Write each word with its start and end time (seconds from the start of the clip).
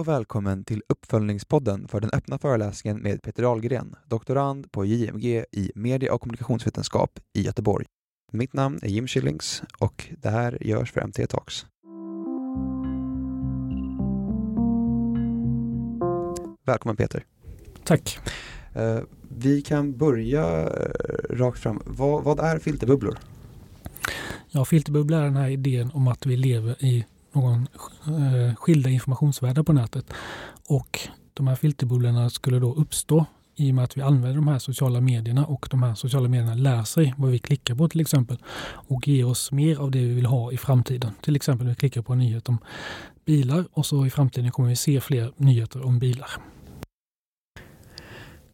och 0.00 0.08
välkommen 0.08 0.64
till 0.64 0.82
uppföljningspodden 0.88 1.88
för 1.88 2.00
den 2.00 2.10
öppna 2.12 2.38
föreläsningen 2.38 2.98
med 2.98 3.22
Peter 3.22 3.42
Dahlgren, 3.42 3.96
doktorand 4.06 4.72
på 4.72 4.84
JMG 4.84 5.44
i 5.52 5.72
media 5.74 6.14
och 6.14 6.20
kommunikationsvetenskap 6.20 7.20
i 7.34 7.42
Göteborg. 7.42 7.86
Mitt 8.32 8.52
namn 8.52 8.78
är 8.82 8.88
Jim 8.88 9.06
Schillings 9.06 9.62
och 9.78 10.08
det 10.18 10.28
här 10.28 10.58
görs 10.60 10.92
för 10.92 11.06
MT 11.06 11.26
Talks. 11.26 11.66
Välkommen 16.64 16.96
Peter. 16.96 17.24
Tack. 17.84 18.18
Uh, 18.76 19.00
vi 19.28 19.62
kan 19.62 19.96
börja 19.96 20.64
uh, 20.64 20.70
rakt 21.30 21.58
fram. 21.58 21.82
Vad, 21.86 22.24
vad 22.24 22.40
är 22.40 22.58
filterbubblor? 22.58 23.18
Ja, 24.48 24.64
filterbubblor 24.64 25.18
är 25.18 25.24
den 25.24 25.36
här 25.36 25.48
idén 25.48 25.90
om 25.94 26.08
att 26.08 26.26
vi 26.26 26.36
lever 26.36 26.84
i 26.84 27.06
någon 27.32 27.68
eh, 28.06 28.54
skilda 28.54 28.90
informationsvärden 28.90 29.64
på 29.64 29.72
nätet. 29.72 30.12
Och 30.68 31.00
de 31.34 31.46
här 31.46 31.56
filterbubblorna 31.56 32.30
skulle 32.30 32.58
då 32.58 32.74
uppstå 32.74 33.26
i 33.56 33.70
och 33.70 33.74
med 33.74 33.84
att 33.84 33.96
vi 33.96 34.02
använder 34.02 34.36
de 34.36 34.48
här 34.48 34.58
sociala 34.58 35.00
medierna 35.00 35.46
och 35.46 35.68
de 35.70 35.82
här 35.82 35.94
sociala 35.94 36.28
medierna 36.28 36.54
lär 36.54 36.82
sig 36.82 37.14
vad 37.16 37.30
vi 37.30 37.38
klickar 37.38 37.74
på 37.74 37.88
till 37.88 38.00
exempel 38.00 38.38
och 38.70 39.08
ger 39.08 39.26
oss 39.26 39.52
mer 39.52 39.80
av 39.80 39.90
det 39.90 39.98
vi 39.98 40.14
vill 40.14 40.26
ha 40.26 40.52
i 40.52 40.56
framtiden. 40.56 41.10
Till 41.20 41.36
exempel 41.36 41.66
vi 41.66 41.74
klickar 41.74 42.02
på 42.02 42.12
en 42.12 42.18
nyhet 42.18 42.48
om 42.48 42.58
bilar 43.24 43.64
och 43.72 43.86
så 43.86 44.06
i 44.06 44.10
framtiden 44.10 44.50
kommer 44.50 44.68
vi 44.68 44.76
se 44.76 45.00
fler 45.00 45.32
nyheter 45.36 45.86
om 45.86 45.98
bilar. 45.98 46.30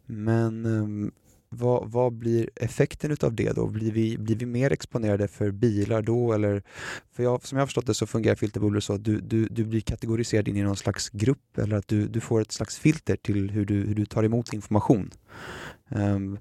Men 0.06 0.66
um, 0.66 1.12
vad, 1.56 1.90
vad 1.90 2.12
blir 2.12 2.50
effekten 2.56 3.10
utav 3.10 3.34
det 3.34 3.52
då? 3.52 3.66
Blir 3.66 3.92
vi, 3.92 4.18
blir 4.18 4.36
vi 4.36 4.46
mer 4.46 4.72
exponerade 4.72 5.28
för 5.28 5.50
bilar 5.50 6.02
då? 6.02 6.32
Eller, 6.32 6.62
för 7.12 7.22
jag, 7.22 7.46
som 7.46 7.56
jag 7.56 7.62
har 7.62 7.66
förstått 7.66 7.86
det 7.86 7.94
så 7.94 8.06
fungerar 8.06 8.34
filterbubblor 8.34 8.80
så 8.80 8.92
att 8.92 9.04
du, 9.04 9.20
du, 9.20 9.46
du 9.46 9.64
blir 9.64 9.80
kategoriserad 9.80 10.48
in 10.48 10.56
i 10.56 10.62
någon 10.62 10.76
slags 10.76 11.08
grupp 11.10 11.58
eller 11.58 11.76
att 11.76 11.88
du, 11.88 12.08
du 12.08 12.20
får 12.20 12.40
ett 12.40 12.52
slags 12.52 12.78
filter 12.78 13.16
till 13.16 13.50
hur 13.50 13.64
du, 13.64 13.74
hur 13.74 13.94
du 13.94 14.06
tar 14.06 14.22
emot 14.22 14.52
information. 14.52 15.10
Um, 15.88 16.38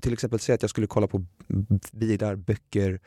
till 0.00 0.12
exempel 0.12 0.38
säg 0.38 0.54
att 0.54 0.62
jag 0.62 0.70
skulle 0.70 0.86
kolla 0.86 1.06
på 1.06 1.24
bilar, 1.92 2.36
böcker 2.36 3.00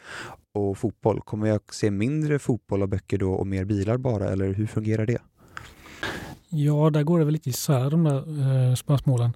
och 0.54 0.78
fotboll. 0.78 1.22
Kommer 1.22 1.48
jag 1.48 1.74
se 1.74 1.92
mindre 1.92 2.40
fotboll 2.40 2.82
och 2.82 2.90
böcker 2.90 3.18
då 3.18 3.34
och 3.34 3.48
mer 3.48 3.66
bilar 3.66 3.98
bara 3.98 4.30
eller 4.30 4.54
hur 4.54 4.68
fungerar 4.68 5.06
det? 5.06 5.22
Ja, 6.50 6.90
där 6.90 7.04
går 7.04 7.20
det 7.20 7.26
väl 7.26 7.34
lite 7.34 7.50
isär 7.50 7.90
de 7.90 8.04
där 8.04 8.70
eh, 8.70 8.76
spörsmålen. 8.76 9.34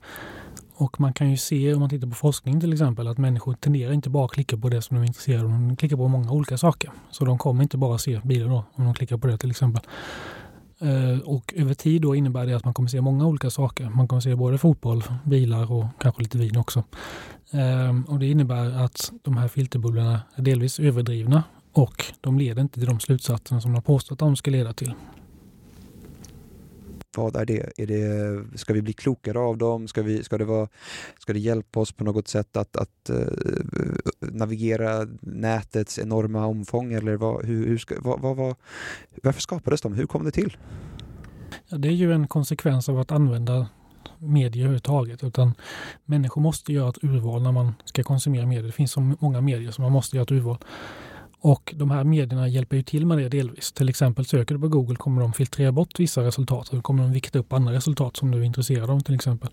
Och 0.79 0.99
man 0.99 1.13
kan 1.13 1.29
ju 1.29 1.37
se 1.37 1.73
om 1.73 1.79
man 1.79 1.89
tittar 1.89 2.07
på 2.07 2.15
forskning 2.15 2.59
till 2.59 2.73
exempel 2.73 3.07
att 3.07 3.17
människor 3.17 3.53
tenderar 3.53 3.93
inte 3.93 4.09
bara 4.09 4.25
att 4.25 4.31
klicka 4.31 4.57
på 4.57 4.69
det 4.69 4.81
som 4.81 4.95
de 4.95 5.03
är 5.03 5.07
intresserade 5.07 5.43
av. 5.43 5.51
De 5.51 5.75
klickar 5.75 5.97
på 5.97 6.07
många 6.07 6.31
olika 6.31 6.57
saker. 6.57 6.91
Så 7.11 7.25
de 7.25 7.37
kommer 7.37 7.63
inte 7.63 7.77
bara 7.77 7.97
se 7.97 8.19
bilar 8.23 8.49
då 8.49 8.63
om 8.73 8.85
de 8.85 8.93
klickar 8.93 9.17
på 9.17 9.27
det 9.27 9.37
till 9.37 9.51
exempel. 9.51 9.83
Eh, 10.81 11.19
och 11.19 11.53
över 11.57 11.73
tid 11.73 12.01
då 12.01 12.15
innebär 12.15 12.45
det 12.45 12.53
att 12.53 12.65
man 12.65 12.73
kommer 12.73 12.89
se 12.89 13.01
många 13.01 13.25
olika 13.25 13.49
saker. 13.49 13.89
Man 13.89 14.07
kommer 14.07 14.21
se 14.21 14.35
både 14.35 14.57
fotboll, 14.57 15.03
bilar 15.23 15.71
och 15.71 15.85
kanske 15.99 16.21
lite 16.21 16.37
vin 16.37 16.57
också. 16.57 16.83
Eh, 17.51 18.11
och 18.11 18.19
det 18.19 18.27
innebär 18.27 18.83
att 18.85 19.11
de 19.21 19.37
här 19.37 19.47
filterbubblorna 19.47 20.21
är 20.35 20.41
delvis 20.41 20.79
överdrivna 20.79 21.43
och 21.73 22.05
de 22.21 22.39
leder 22.39 22.61
inte 22.61 22.79
till 22.79 22.89
de 22.89 22.99
slutsatser 22.99 23.59
som 23.59 23.73
de 23.73 23.81
påstått 23.81 24.11
att 24.11 24.27
de 24.27 24.35
ska 24.35 24.51
leda 24.51 24.73
till 24.73 24.93
vad 27.19 27.35
är 27.35 27.45
det? 27.45 27.71
Är 27.77 27.87
det 27.87 28.57
ska 28.57 28.73
vi 28.73 28.81
bli 28.81 28.93
klokare 28.93 29.39
av 29.39 29.57
dem? 29.57 29.87
Ska, 29.87 30.01
vi, 30.01 30.23
ska, 30.23 30.37
det, 30.37 30.45
vara, 30.45 30.67
ska 31.19 31.33
det 31.33 31.39
hjälpa 31.39 31.79
oss 31.79 31.91
på 31.91 32.03
något 32.03 32.27
sätt 32.27 32.57
att, 32.57 32.75
att 32.75 33.09
uh, 33.09 33.27
navigera 34.19 35.07
nätets 35.21 35.99
enorma 35.99 36.45
omfång? 36.45 36.93
Eller 36.93 37.15
vad, 37.15 37.45
hur, 37.45 37.67
hur 37.67 37.77
ska, 37.77 37.95
vad, 37.99 38.19
vad, 38.19 38.35
vad, 38.35 38.55
varför 39.23 39.41
skapades 39.41 39.81
de? 39.81 39.93
Hur 39.93 40.05
kom 40.05 40.25
det 40.25 40.31
till? 40.31 40.57
Ja, 41.67 41.77
det 41.77 41.87
är 41.87 41.93
ju 41.93 42.13
en 42.13 42.27
konsekvens 42.27 42.89
av 42.89 42.99
att 42.99 43.11
använda 43.11 43.67
medier 44.17 44.63
överhuvudtaget. 44.63 45.23
Utan 45.23 45.53
människor 46.05 46.41
måste 46.41 46.73
göra 46.73 46.89
ett 46.89 47.03
urval 47.03 47.41
när 47.41 47.51
man 47.51 47.73
ska 47.85 48.03
konsumera 48.03 48.45
medier. 48.45 48.63
Det 48.63 48.71
finns 48.71 48.91
så 48.91 49.15
många 49.19 49.41
medier 49.41 49.71
som 49.71 49.81
man 49.81 49.91
måste 49.91 50.15
göra 50.15 50.23
ett 50.23 50.31
urval. 50.31 50.57
Och 51.41 51.73
de 51.77 51.91
här 51.91 52.03
medierna 52.03 52.47
hjälper 52.47 52.77
ju 52.77 52.83
till 52.83 53.05
med 53.05 53.17
det 53.17 53.29
delvis. 53.29 53.71
Till 53.71 53.89
exempel 53.89 54.25
söker 54.25 54.55
du 54.55 54.61
på 54.61 54.67
Google 54.67 54.95
kommer 54.95 55.21
de 55.21 55.33
filtrera 55.33 55.71
bort 55.71 55.99
vissa 55.99 56.23
resultat. 56.23 56.69
Då 56.71 56.81
kommer 56.81 57.03
de 57.03 57.11
vikta 57.11 57.39
upp 57.39 57.53
andra 57.53 57.73
resultat 57.73 58.17
som 58.17 58.31
du 58.31 58.39
är 58.39 58.43
intresserad 58.43 58.89
av 58.89 58.99
till 58.99 59.15
exempel. 59.15 59.49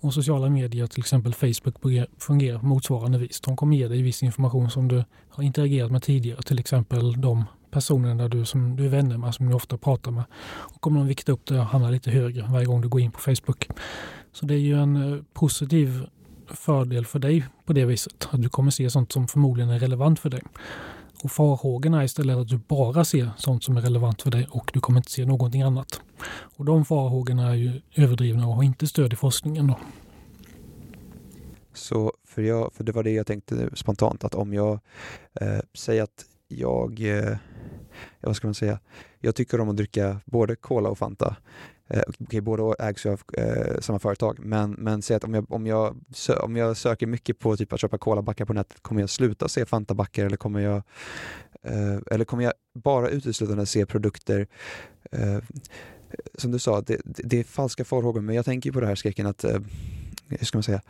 Och 0.00 0.14
sociala 0.14 0.48
medier, 0.48 0.86
till 0.86 1.00
exempel 1.00 1.34
Facebook, 1.34 1.74
fungerar 2.18 2.58
på 2.58 2.66
motsvarande 2.66 3.18
vis. 3.18 3.40
De 3.40 3.56
kommer 3.56 3.76
ge 3.76 3.88
dig 3.88 4.02
viss 4.02 4.22
information 4.22 4.70
som 4.70 4.88
du 4.88 5.04
har 5.28 5.44
interagerat 5.44 5.92
med 5.92 6.02
tidigare. 6.02 6.42
Till 6.42 6.58
exempel 6.58 7.20
de 7.20 7.44
personerna 7.70 8.28
du, 8.28 8.44
som 8.44 8.76
du 8.76 8.84
är 8.84 8.88
vänner 8.88 9.18
med, 9.18 9.34
som 9.34 9.48
du 9.48 9.54
ofta 9.54 9.78
pratar 9.78 10.10
med. 10.10 10.24
Och 10.44 10.80
kommer 10.80 11.00
de 11.00 11.06
vikta 11.06 11.32
upp 11.32 11.46
det 11.46 11.58
och 11.58 11.66
hamna 11.66 11.90
lite 11.90 12.10
högre 12.10 12.46
varje 12.50 12.66
gång 12.66 12.80
du 12.80 12.88
går 12.88 13.00
in 13.00 13.10
på 13.10 13.20
Facebook. 13.20 13.68
Så 14.32 14.46
det 14.46 14.54
är 14.54 14.58
ju 14.58 14.78
en 14.78 15.12
eh, 15.12 15.18
positiv 15.32 16.06
fördel 16.46 17.06
för 17.06 17.18
dig 17.18 17.44
på 17.66 17.72
det 17.72 17.84
viset. 17.84 18.28
Att 18.30 18.42
du 18.42 18.48
kommer 18.48 18.70
se 18.70 18.90
sånt 18.90 19.12
som 19.12 19.28
förmodligen 19.28 19.70
är 19.70 19.78
relevant 19.78 20.20
för 20.20 20.30
dig. 20.30 20.42
Och 21.22 21.30
farhågorna 21.30 22.00
är 22.00 22.04
istället 22.04 22.36
att 22.36 22.48
du 22.48 22.58
bara 22.58 23.04
ser 23.04 23.30
sånt 23.36 23.64
som 23.64 23.76
är 23.76 23.80
relevant 23.80 24.22
för 24.22 24.30
dig 24.30 24.46
och 24.50 24.70
du 24.72 24.80
kommer 24.80 25.00
inte 25.00 25.10
se 25.10 25.24
någonting 25.24 25.62
annat. 25.62 26.00
Och 26.56 26.64
de 26.64 26.84
farhågorna 26.84 27.50
är 27.50 27.54
ju 27.54 27.80
överdrivna 27.94 28.46
och 28.46 28.54
har 28.54 28.62
inte 28.62 28.86
stöd 28.86 29.12
i 29.12 29.16
forskningen. 29.16 29.66
Då. 29.66 29.78
Så 31.72 32.12
för, 32.24 32.42
jag, 32.42 32.72
för 32.72 32.84
det 32.84 32.92
var 32.92 33.02
det 33.02 33.10
jag 33.10 33.26
tänkte 33.26 33.70
spontant, 33.74 34.24
att 34.24 34.34
om 34.34 34.54
jag 34.54 34.80
eh, 35.40 35.60
säger 35.74 36.02
att 36.02 36.24
jag, 36.48 37.00
eh, 37.00 37.36
vad 38.20 38.36
ska 38.36 38.46
man 38.46 38.54
säga, 38.54 38.78
jag 39.18 39.34
tycker 39.34 39.60
om 39.60 39.68
att 39.68 39.76
dricka 39.76 40.20
både 40.24 40.56
Cola 40.56 40.88
och 40.88 40.98
Fanta 40.98 41.36
Eh, 41.88 42.02
okay, 42.18 42.40
båda 42.40 42.88
ägs 42.88 43.06
ju 43.06 43.10
av 43.10 43.20
eh, 43.32 43.80
samma 43.80 43.98
företag, 43.98 44.38
men, 44.38 44.70
men 44.70 45.02
säg 45.02 45.16
att 45.16 45.24
om 45.24 45.34
jag, 45.34 45.52
om, 45.52 45.66
jag, 45.66 45.96
om 46.42 46.56
jag 46.56 46.76
söker 46.76 47.06
mycket 47.06 47.38
på 47.38 47.56
typ 47.56 47.72
att 47.72 47.80
köpa 47.80 47.98
kolabackar 47.98 48.44
på 48.44 48.52
nätet, 48.52 48.82
kommer 48.82 49.00
jag 49.00 49.10
sluta 49.10 49.48
se 49.48 49.66
Fantabackar 49.66 50.26
eller 50.26 50.36
kommer 50.36 50.60
jag, 50.60 50.82
eh, 51.62 51.98
eller 52.10 52.24
kommer 52.24 52.44
jag 52.44 52.52
bara 52.74 53.08
uteslutande 53.08 53.66
se 53.66 53.86
produkter 53.86 54.46
eh, 55.10 55.38
som 56.34 56.50
du 56.52 56.58
sa, 56.58 56.80
det, 56.80 57.00
det, 57.04 57.40
är 57.40 57.44
falska 57.44 57.84
farhågor, 57.84 58.20
men 58.20 58.34
jag 58.34 58.44
tänker 58.44 58.72
på 58.72 58.80
det 58.80 58.86
här 58.86 58.94
skräcken 58.94 59.26
att 59.26 59.44
eh, 59.44 59.58
hur 60.38 60.46
ska 60.46 60.58
man 60.58 60.62
säga, 60.62 60.82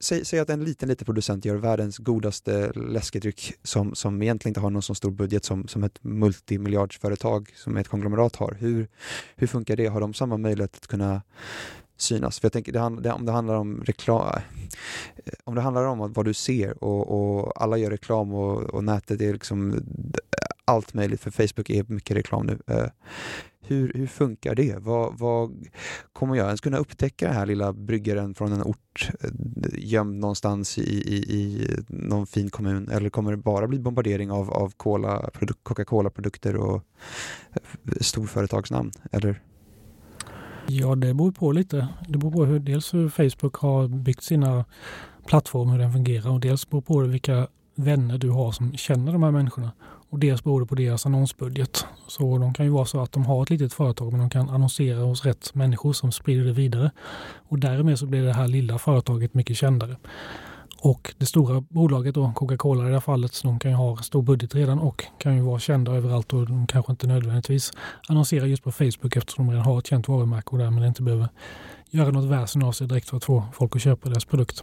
säg, 0.00 0.24
säg, 0.24 0.38
att 0.38 0.50
en 0.50 0.64
liten, 0.64 0.88
liten 0.88 1.04
producent 1.04 1.44
gör 1.44 1.56
världens 1.56 1.98
godaste 1.98 2.72
läskedryck 2.72 3.52
som, 3.62 3.94
som 3.94 4.22
egentligen 4.22 4.50
inte 4.50 4.60
har 4.60 4.70
någon 4.70 4.82
så 4.82 4.94
stor 4.94 5.10
budget 5.10 5.44
som, 5.44 5.68
som 5.68 5.84
ett 5.84 5.98
multimiljardsföretag 6.04 7.52
som 7.56 7.76
ett 7.76 7.88
konglomerat 7.88 8.36
har. 8.36 8.56
Hur, 8.58 8.88
hur 9.36 9.46
funkar 9.46 9.76
det? 9.76 9.86
Har 9.86 10.00
de 10.00 10.14
samma 10.14 10.36
möjlighet 10.36 10.76
att 10.76 10.86
kunna 10.86 11.22
synas? 11.96 12.40
För 12.40 12.46
jag 12.46 12.52
tänker, 12.52 12.72
det, 12.72 13.02
det, 13.02 13.12
om 13.12 13.26
det 13.26 13.32
handlar 13.32 13.54
om 13.54 13.82
reklam, 13.84 14.40
eh, 15.24 15.32
om 15.44 15.54
det 15.54 15.60
handlar 15.60 15.84
om 15.84 16.12
vad 16.12 16.24
du 16.24 16.34
ser 16.34 16.84
och, 16.84 17.40
och 17.40 17.62
alla 17.62 17.76
gör 17.76 17.90
reklam 17.90 18.34
och, 18.34 18.62
och 18.62 18.84
nätet 18.84 19.20
är 19.20 19.32
liksom 19.32 19.82
allt 20.64 20.94
möjligt, 20.94 21.20
för 21.20 21.30
Facebook 21.30 21.70
är 21.70 21.84
mycket 21.88 22.16
reklam 22.16 22.46
nu. 22.46 22.58
Eh, 22.66 22.86
hur, 23.62 23.92
hur 23.94 24.06
funkar 24.06 24.54
det? 24.54 24.78
Vad, 24.78 25.18
vad, 25.18 25.66
kommer 26.12 26.36
jag 26.36 26.46
ens 26.46 26.60
kunna 26.60 26.76
upptäcka 26.76 27.26
den 27.26 27.34
här 27.34 27.46
lilla 27.46 27.72
bryggaren 27.72 28.34
från 28.34 28.52
en 28.52 28.62
ort 28.62 29.10
eh, 29.20 29.30
gömd 29.78 30.20
någonstans 30.20 30.78
i, 30.78 30.82
i, 30.82 31.16
i 31.16 31.68
någon 31.88 32.26
fin 32.26 32.50
kommun? 32.50 32.88
Eller 32.88 33.10
kommer 33.10 33.30
det 33.30 33.36
bara 33.36 33.66
bli 33.66 33.78
bombardering 33.78 34.30
av, 34.30 34.50
av 34.50 34.72
Coca-Cola-produkter 35.62 36.56
och 36.56 36.74
eh, 36.74 37.92
storföretagsnamn? 38.00 38.90
Eller? 39.12 39.42
Ja, 40.66 40.94
det 40.94 41.14
beror 41.14 41.32
på 41.32 41.52
lite. 41.52 41.88
Det 42.08 42.18
beror 42.18 42.32
på 42.32 42.44
hur, 42.44 42.58
dels 42.58 42.94
hur 42.94 43.08
Facebook 43.08 43.54
har 43.54 43.88
byggt 43.88 44.22
sina 44.22 44.64
plattformar, 45.26 45.72
hur 45.72 45.80
den 45.80 45.92
fungerar 45.92 46.30
och 46.30 46.40
dels 46.40 46.70
beror 46.70 46.82
på 46.82 47.00
vilka 47.00 47.48
vänner 47.74 48.18
du 48.18 48.30
har 48.30 48.52
som 48.52 48.72
känner 48.72 49.12
de 49.12 49.22
här 49.22 49.30
människorna. 49.30 49.72
Och 50.10 50.18
dels 50.18 50.44
beror 50.44 50.60
det 50.60 50.66
på 50.66 50.74
deras 50.74 51.06
annonsbudget. 51.06 51.86
Så 52.06 52.38
de 52.38 52.54
kan 52.54 52.66
ju 52.66 52.72
vara 52.72 52.84
så 52.84 53.00
att 53.00 53.12
de 53.12 53.26
har 53.26 53.42
ett 53.42 53.50
litet 53.50 53.72
företag 53.72 54.12
men 54.12 54.20
de 54.20 54.30
kan 54.30 54.50
annonsera 54.50 54.98
hos 54.98 55.24
rätt 55.24 55.54
människor 55.54 55.92
som 55.92 56.12
sprider 56.12 56.44
det 56.44 56.52
vidare. 56.52 56.90
Och 57.48 57.58
därmed 57.58 57.98
så 57.98 58.06
blir 58.06 58.22
det 58.22 58.32
här 58.32 58.48
lilla 58.48 58.78
företaget 58.78 59.34
mycket 59.34 59.56
kändare. 59.56 59.96
Och 60.82 61.14
det 61.18 61.26
stora 61.26 61.60
bolaget 61.60 62.14
då, 62.14 62.32
Coca-Cola 62.34 62.84
i 62.84 62.86
det 62.86 62.92
här 62.92 63.00
fallet, 63.00 63.40
de 63.42 63.58
kan 63.58 63.70
ju 63.70 63.76
ha 63.76 63.96
stor 63.96 64.22
budget 64.22 64.54
redan 64.54 64.78
och 64.78 65.04
kan 65.18 65.36
ju 65.36 65.42
vara 65.42 65.58
kända 65.58 65.92
överallt 65.92 66.32
och 66.32 66.46
de 66.46 66.66
kanske 66.66 66.92
inte 66.92 67.06
nödvändigtvis 67.06 67.72
annonserar 68.08 68.46
just 68.46 68.62
på 68.62 68.72
Facebook 68.72 69.16
eftersom 69.16 69.46
de 69.46 69.52
redan 69.52 69.66
har 69.66 69.78
ett 69.78 69.86
känt 69.86 70.08
varumärke 70.08 70.50
och 70.50 70.58
därmed 70.58 70.88
inte 70.88 71.02
behöver 71.02 71.28
göra 71.90 72.10
något 72.10 72.24
väsen 72.24 72.62
av 72.62 72.72
sig 72.72 72.86
direkt 72.86 73.08
för 73.08 73.16
att 73.16 73.24
få 73.24 73.44
folk 73.52 73.76
att 73.76 73.82
köpa 73.82 74.08
deras 74.08 74.24
produkt. 74.24 74.62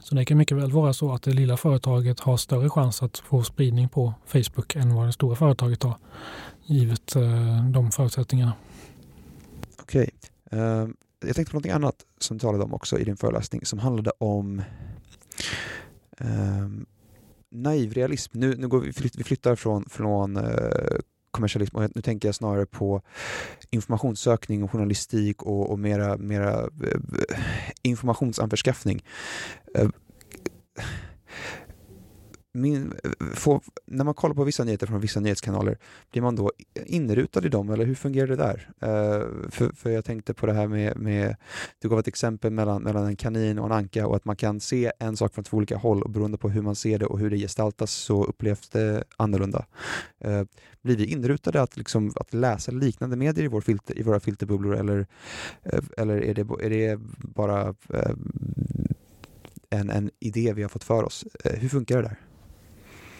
Så 0.00 0.14
det 0.14 0.24
kan 0.24 0.38
mycket 0.38 0.56
väl 0.56 0.72
vara 0.72 0.92
så 0.92 1.12
att 1.12 1.22
det 1.22 1.30
lilla 1.30 1.56
företaget 1.56 2.20
har 2.20 2.36
större 2.36 2.70
chans 2.70 3.02
att 3.02 3.18
få 3.18 3.42
spridning 3.42 3.88
på 3.88 4.14
Facebook 4.26 4.76
än 4.76 4.94
vad 4.94 5.06
det 5.06 5.12
stora 5.12 5.36
företaget 5.36 5.82
har, 5.82 5.96
givet 6.66 7.16
eh, 7.16 7.64
de 7.70 7.90
förutsättningarna. 7.90 8.52
Okej. 9.80 10.10
Okay. 10.50 10.60
Uh, 10.60 10.88
jag 11.20 11.36
tänkte 11.36 11.50
på 11.50 11.56
någonting 11.56 11.72
annat 11.72 11.94
som 12.18 12.36
du 12.36 12.40
talade 12.40 12.64
om 12.64 12.74
också 12.74 12.98
i 12.98 13.04
din 13.04 13.16
föreläsning 13.16 13.66
som 13.66 13.78
handlade 13.78 14.10
om 14.18 14.62
uh, 16.20 16.68
naiv 17.50 17.92
realism. 17.92 18.38
Nu, 18.38 18.56
nu 18.56 18.68
går 18.68 18.80
vi, 18.80 18.92
vi 19.16 19.24
flyttar 19.24 19.56
från, 19.56 19.84
från 19.88 20.36
uh, 20.36 20.44
kommersialism. 21.30 21.76
Och 21.76 21.90
nu 21.94 22.02
tänker 22.02 22.28
jag 22.28 22.34
snarare 22.34 22.66
på 22.66 23.02
informationssökning 23.70 24.62
och 24.62 24.70
journalistik 24.70 25.42
och, 25.42 25.70
och 25.70 25.78
mera, 25.78 26.16
mera 26.16 26.60
eh, 26.60 27.38
informationsanförskaffning. 27.82 29.04
Eh, 29.74 29.88
min, 32.52 32.94
få, 33.34 33.60
när 33.86 34.04
man 34.04 34.14
kollar 34.14 34.34
på 34.34 34.44
vissa 34.44 34.64
nyheter 34.64 34.86
från 34.86 35.00
vissa 35.00 35.20
nyhetskanaler, 35.20 35.78
blir 36.12 36.22
man 36.22 36.36
då 36.36 36.52
inrutad 36.86 37.46
i 37.46 37.48
dem 37.48 37.70
eller 37.70 37.84
hur 37.84 37.94
fungerar 37.94 38.26
det 38.26 38.36
där? 38.36 38.70
Uh, 38.82 39.50
för, 39.50 39.72
för 39.76 39.90
jag 39.90 40.04
tänkte 40.04 40.34
på 40.34 40.46
det 40.46 40.52
här 40.52 40.66
med, 40.66 40.96
med, 40.96 41.36
du 41.78 41.88
gav 41.88 41.98
ett 41.98 42.08
exempel 42.08 42.50
mellan, 42.50 42.82
mellan 42.82 43.06
en 43.06 43.16
kanin 43.16 43.58
och 43.58 43.66
en 43.66 43.72
anka 43.72 44.06
och 44.06 44.16
att 44.16 44.24
man 44.24 44.36
kan 44.36 44.60
se 44.60 44.92
en 44.98 45.16
sak 45.16 45.34
från 45.34 45.44
två 45.44 45.56
olika 45.56 45.76
håll 45.76 46.02
och 46.02 46.10
beroende 46.10 46.38
på 46.38 46.48
hur 46.48 46.62
man 46.62 46.74
ser 46.74 46.98
det 46.98 47.06
och 47.06 47.18
hur 47.18 47.30
det 47.30 47.36
gestaltas 47.36 47.92
så 47.92 48.24
upplevs 48.24 48.68
det 48.68 49.04
annorlunda. 49.16 49.66
Uh, 50.26 50.42
blir 50.82 50.96
vi 50.96 51.06
inrutade 51.06 51.62
att, 51.62 51.76
liksom, 51.76 52.12
att 52.16 52.34
läsa 52.34 52.72
liknande 52.72 53.16
medier 53.16 53.44
i, 53.44 53.48
vår 53.48 53.60
filter, 53.60 53.98
i 53.98 54.02
våra 54.02 54.20
filterbubblor 54.20 54.76
eller, 54.76 54.98
uh, 55.72 55.80
eller 55.96 56.24
är, 56.24 56.34
det, 56.34 56.46
är 56.60 56.70
det 56.70 57.00
bara 57.20 57.74
en, 59.70 59.90
en 59.90 60.10
idé 60.20 60.52
vi 60.52 60.62
har 60.62 60.68
fått 60.68 60.84
för 60.84 61.02
oss? 61.02 61.24
hur 61.44 61.68
funkar 61.68 61.96
det 61.96 62.02
där? 62.02 62.27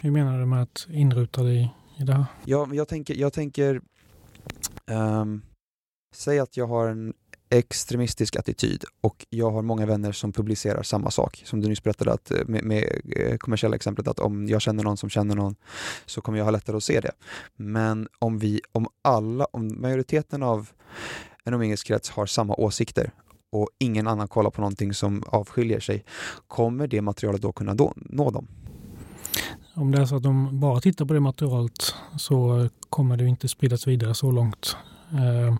Hur 0.00 0.10
menar 0.10 0.38
du 0.38 0.46
med 0.46 0.62
att 0.62 0.86
inruta 0.90 1.42
dig 1.42 1.74
i 1.98 2.02
det 2.04 2.12
här? 2.12 2.24
Ja, 2.44 2.68
jag 2.72 2.88
tänker, 2.88 3.14
jag 3.14 3.32
tänker 3.32 3.80
um, 4.86 5.42
säg 6.14 6.38
att 6.38 6.56
jag 6.56 6.66
har 6.66 6.88
en 6.88 7.14
extremistisk 7.50 8.36
attityd 8.36 8.84
och 9.00 9.26
jag 9.30 9.50
har 9.50 9.62
många 9.62 9.86
vänner 9.86 10.12
som 10.12 10.32
publicerar 10.32 10.82
samma 10.82 11.10
sak. 11.10 11.42
Som 11.44 11.60
du 11.60 11.68
nyss 11.68 11.82
berättade 11.82 12.12
att, 12.12 12.30
eh, 12.30 12.44
med, 12.46 12.64
med 12.64 13.00
eh, 13.16 13.36
kommersiella 13.36 13.76
exemplet 13.76 14.08
att 14.08 14.18
om 14.18 14.48
jag 14.48 14.62
känner 14.62 14.84
någon 14.84 14.96
som 14.96 15.10
känner 15.10 15.36
någon 15.36 15.56
så 16.06 16.20
kommer 16.20 16.38
jag 16.38 16.44
ha 16.44 16.50
lättare 16.50 16.76
att 16.76 16.84
se 16.84 17.00
det. 17.00 17.12
Men 17.56 18.08
om 18.18 18.38
vi, 18.38 18.60
om 18.72 18.86
alla, 19.02 19.44
om 19.44 19.80
majoriteten 19.80 20.42
av 20.42 20.70
en 21.44 21.54
umgängeskrets 21.54 22.10
har 22.10 22.26
samma 22.26 22.54
åsikter 22.54 23.10
och 23.52 23.68
ingen 23.78 24.06
annan 24.06 24.28
kollar 24.28 24.50
på 24.50 24.60
någonting 24.60 24.94
som 24.94 25.22
avskiljer 25.26 25.80
sig, 25.80 26.04
kommer 26.46 26.86
det 26.86 27.02
materialet 27.02 27.42
då 27.42 27.52
kunna 27.52 27.74
då, 27.74 27.92
nå 27.96 28.30
dem? 28.30 28.48
Om 29.78 29.90
det 29.90 30.00
är 30.00 30.06
så 30.06 30.16
att 30.16 30.22
de 30.22 30.60
bara 30.60 30.80
tittar 30.80 31.04
på 31.04 31.14
det 31.14 31.20
materialet 31.20 31.94
så 32.16 32.68
kommer 32.90 33.16
det 33.16 33.26
inte 33.26 33.48
spridas 33.48 33.86
vidare 33.86 34.14
så 34.14 34.30
långt. 34.30 34.76
Eh, 35.12 35.56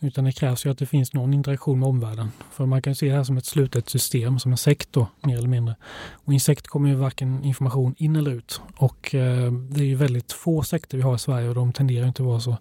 utan 0.00 0.24
det 0.24 0.32
krävs 0.32 0.66
ju 0.66 0.70
att 0.70 0.78
det 0.78 0.86
finns 0.86 1.12
någon 1.12 1.34
interaktion 1.34 1.80
med 1.80 1.88
omvärlden. 1.88 2.32
För 2.50 2.66
man 2.66 2.82
kan 2.82 2.94
se 2.94 3.08
det 3.08 3.16
här 3.16 3.24
som 3.24 3.36
ett 3.36 3.46
slutet 3.46 3.88
system, 3.88 4.38
som 4.38 4.52
en 4.52 4.58
sekt 4.58 4.92
då, 4.92 5.06
mer 5.20 5.38
eller 5.38 5.48
mindre. 5.48 5.76
Och 6.10 6.32
i 6.32 6.36
en 6.36 6.40
sekt 6.40 6.66
kommer 6.66 6.88
ju 6.88 6.94
varken 6.94 7.44
information 7.44 7.94
in 7.98 8.16
eller 8.16 8.30
ut. 8.30 8.60
Och 8.76 9.14
eh, 9.14 9.52
det 9.52 9.80
är 9.80 9.86
ju 9.86 9.94
väldigt 9.94 10.32
få 10.32 10.62
sekter 10.62 10.96
vi 10.96 11.02
har 11.02 11.14
i 11.14 11.18
Sverige 11.18 11.48
och 11.48 11.54
de 11.54 11.72
tenderar 11.72 12.06
inte 12.06 12.22
att 12.22 12.28
vara 12.28 12.40
så 12.40 12.56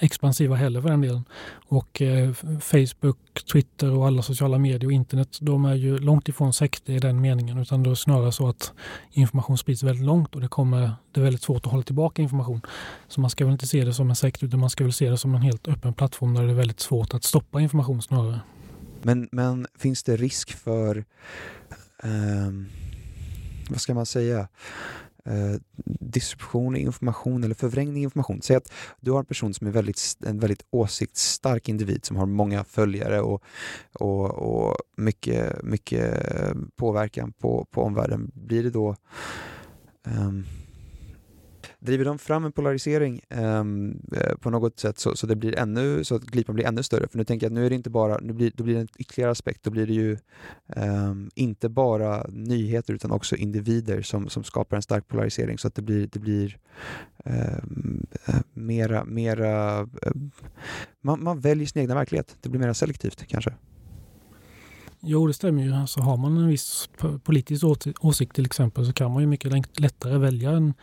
expansiva 0.00 0.56
heller 0.56 0.80
för 0.80 0.88
den 0.88 1.00
delen. 1.00 1.24
Och 1.52 2.02
eh, 2.02 2.32
Facebook, 2.60 3.18
Twitter 3.52 3.90
och 3.90 4.06
alla 4.06 4.22
sociala 4.22 4.58
medier 4.58 4.86
och 4.86 4.92
internet, 4.92 5.38
de 5.40 5.64
är 5.64 5.74
ju 5.74 5.98
långt 5.98 6.28
ifrån 6.28 6.52
sekter 6.52 6.92
i 6.92 6.98
den 6.98 7.20
meningen. 7.20 7.58
Utan 7.58 7.82
det 7.82 7.90
är 7.90 7.94
snarare 7.94 8.32
så 8.32 8.48
att 8.48 8.72
information 9.10 9.58
sprids 9.58 9.82
väldigt 9.82 10.06
långt 10.06 10.34
och 10.34 10.40
det, 10.40 10.48
kommer, 10.48 10.92
det 11.12 11.20
är 11.20 11.24
väldigt 11.24 11.42
svårt 11.42 11.66
att 11.66 11.72
hålla 11.72 11.82
tillbaka 11.82 12.22
information. 12.22 12.60
Så 13.08 13.20
man 13.20 13.30
ska 13.30 13.44
väl 13.44 13.52
inte 13.52 13.66
se 13.66 13.84
det 13.84 13.94
som 13.94 14.10
en 14.10 14.16
sekt 14.16 14.42
utan 14.42 14.60
man 14.60 14.70
ska 14.70 14.84
väl 14.84 14.92
se 14.92 15.10
det 15.10 15.18
som 15.18 15.34
en 15.34 15.42
helt 15.42 15.68
öppen 15.68 15.94
plattform 15.94 16.34
där 16.34 16.42
det 16.42 16.50
är 16.50 16.54
väldigt 16.54 16.80
svårt 16.80 17.14
att 17.14 17.24
stoppa 17.24 17.60
information 17.60 18.02
snarare. 18.02 18.40
Men, 19.02 19.28
men 19.32 19.66
finns 19.78 20.02
det 20.02 20.16
risk 20.16 20.52
för, 20.52 20.96
eh, 22.02 22.50
vad 23.70 23.80
ska 23.80 23.94
man 23.94 24.06
säga, 24.06 24.48
eh, 25.24 25.60
disruption 26.00 26.76
i 26.76 26.80
information 26.80 27.44
eller 27.44 27.54
förvrängning 27.54 28.00
i 28.00 28.04
information. 28.04 28.42
Säg 28.42 28.56
att 28.56 28.72
du 29.00 29.10
har 29.10 29.18
en 29.18 29.24
person 29.24 29.54
som 29.54 29.66
är 29.66 29.70
väldigt, 29.70 30.16
en 30.26 30.38
väldigt 30.38 30.64
åsiktsstark 30.70 31.68
individ 31.68 32.04
som 32.04 32.16
har 32.16 32.26
många 32.26 32.64
följare 32.64 33.20
och, 33.20 33.42
och, 33.92 34.30
och 34.30 34.76
mycket, 34.96 35.62
mycket 35.62 36.22
påverkan 36.76 37.32
på, 37.32 37.66
på 37.70 37.82
omvärlden. 37.82 38.30
Blir 38.34 38.62
det 38.62 38.70
då 38.70 38.96
um, 40.04 40.44
driver 41.80 42.04
de 42.04 42.18
fram 42.18 42.44
en 42.44 42.52
polarisering 42.52 43.20
ehm, 43.28 44.00
eh, 44.16 44.36
på 44.36 44.50
något 44.50 44.78
sätt 44.78 44.98
så, 44.98 45.16
så, 45.16 45.26
det 45.26 45.36
blir 45.36 45.58
ännu, 45.58 46.04
så 46.04 46.14
att 46.14 46.22
glipan 46.22 46.54
blir 46.54 46.66
ännu 46.66 46.82
större. 46.82 47.08
För 47.08 47.18
nu 47.18 47.24
tänker 47.24 47.46
jag 47.46 47.50
att 47.50 47.54
nu 47.54 47.66
är 47.66 47.70
det 47.70 47.76
inte 47.76 47.90
bara, 47.90 48.18
nu 48.18 48.32
blir, 48.32 48.52
då 48.54 48.64
blir 48.64 48.74
det 48.74 48.80
en 48.80 48.88
ytterligare 48.98 49.30
aspekt, 49.30 49.62
då 49.62 49.70
blir 49.70 49.86
det 49.86 49.92
ju 49.92 50.12
eh, 50.76 51.14
inte 51.34 51.68
bara 51.68 52.26
nyheter 52.28 52.94
utan 52.94 53.10
också 53.10 53.36
individer 53.36 54.02
som, 54.02 54.28
som 54.28 54.44
skapar 54.44 54.76
en 54.76 54.82
stark 54.82 55.08
polarisering 55.08 55.58
så 55.58 55.68
att 55.68 55.74
det 55.74 55.82
blir, 55.82 56.08
det 56.12 56.18
blir 56.18 56.58
ehm, 57.24 58.06
eh, 58.26 58.40
mera, 58.52 59.04
mera 59.04 59.80
eh, 59.80 60.12
man, 61.00 61.22
man 61.22 61.40
väljer 61.40 61.66
sin 61.66 61.82
egna 61.82 61.94
verklighet. 61.94 62.36
Det 62.40 62.48
blir 62.48 62.60
mer 62.60 62.72
selektivt 62.72 63.26
kanske. 63.26 63.54
Jo, 65.02 65.26
det 65.26 65.34
stämmer 65.34 65.62
ju. 65.62 65.72
Alltså, 65.72 66.00
har 66.00 66.16
man 66.16 66.36
en 66.36 66.48
viss 66.48 66.90
politisk 67.24 67.64
åsikt 68.00 68.34
till 68.34 68.46
exempel 68.46 68.86
så 68.86 68.92
kan 68.92 69.12
man 69.12 69.22
ju 69.22 69.26
mycket 69.26 69.80
lättare 69.80 70.18
välja 70.18 70.50
en, 70.50 70.74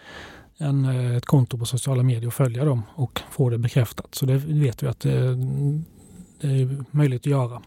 en, 0.57 0.85
eh, 0.85 1.15
ett 1.15 1.25
konto 1.25 1.57
på 1.57 1.65
sociala 1.65 2.03
medier 2.03 2.27
och 2.27 2.33
följa 2.33 2.65
dem 2.65 2.83
och 2.95 3.21
få 3.31 3.49
det 3.49 3.57
bekräftat. 3.57 4.15
Så 4.15 4.25
det 4.25 4.37
vet 4.37 4.83
vi 4.83 4.87
att 4.87 4.99
det, 4.99 5.35
det 6.41 6.47
är 6.47 6.85
möjligt 6.91 7.21
att 7.21 7.25
göra. 7.25 7.61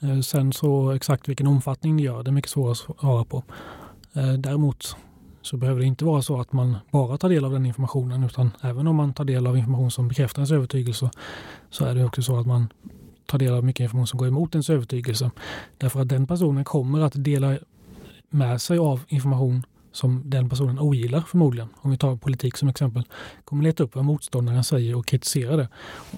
Eh, 0.00 0.20
sen 0.20 0.52
så 0.52 0.90
exakt 0.90 1.28
vilken 1.28 1.46
omfattning 1.46 1.96
det 1.96 2.02
gör, 2.02 2.22
det 2.22 2.30
är 2.30 2.32
mycket 2.32 2.50
svårare 2.50 2.72
att 2.72 3.00
svara 3.00 3.24
på. 3.24 3.42
Däremot 4.38 4.96
så 5.42 5.56
behöver 5.56 5.80
det 5.80 5.86
inte 5.86 6.04
vara 6.04 6.22
så 6.22 6.40
att 6.40 6.52
man 6.52 6.76
bara 6.90 7.18
tar 7.18 7.28
del 7.28 7.44
av 7.44 7.52
den 7.52 7.66
informationen 7.66 8.24
utan 8.24 8.50
även 8.60 8.86
om 8.86 8.96
man 8.96 9.14
tar 9.14 9.24
del 9.24 9.46
av 9.46 9.58
information 9.58 9.90
som 9.90 10.08
bekräftar 10.08 10.40
ens 10.40 10.50
övertygelse 10.50 11.10
så 11.70 11.84
är 11.84 11.94
det 11.94 12.04
också 12.04 12.22
så 12.22 12.38
att 12.38 12.46
man 12.46 12.72
tar 13.26 13.38
del 13.38 13.54
av 13.54 13.64
mycket 13.64 13.84
information 13.84 14.06
som 14.06 14.18
går 14.18 14.28
emot 14.28 14.54
ens 14.54 14.70
övertygelse. 14.70 15.30
Därför 15.78 16.00
att 16.00 16.08
den 16.08 16.26
personen 16.26 16.64
kommer 16.64 17.00
att 17.00 17.12
dela 17.16 17.58
med 18.30 18.62
sig 18.62 18.78
av 18.78 19.00
information 19.08 19.62
som 19.92 20.22
den 20.24 20.48
personen 20.48 20.78
ogillar 20.78 21.20
förmodligen. 21.20 21.68
Om 21.76 21.90
vi 21.90 21.96
tar 21.96 22.16
politik 22.16 22.56
som 22.56 22.68
exempel. 22.68 23.02
Kommer 23.44 23.64
leta 23.64 23.82
upp 23.82 23.94
vad 23.94 24.04
motståndaren 24.04 24.64
säger 24.64 24.94
och 24.94 25.06
kritisera 25.06 25.56
det. 25.56 25.68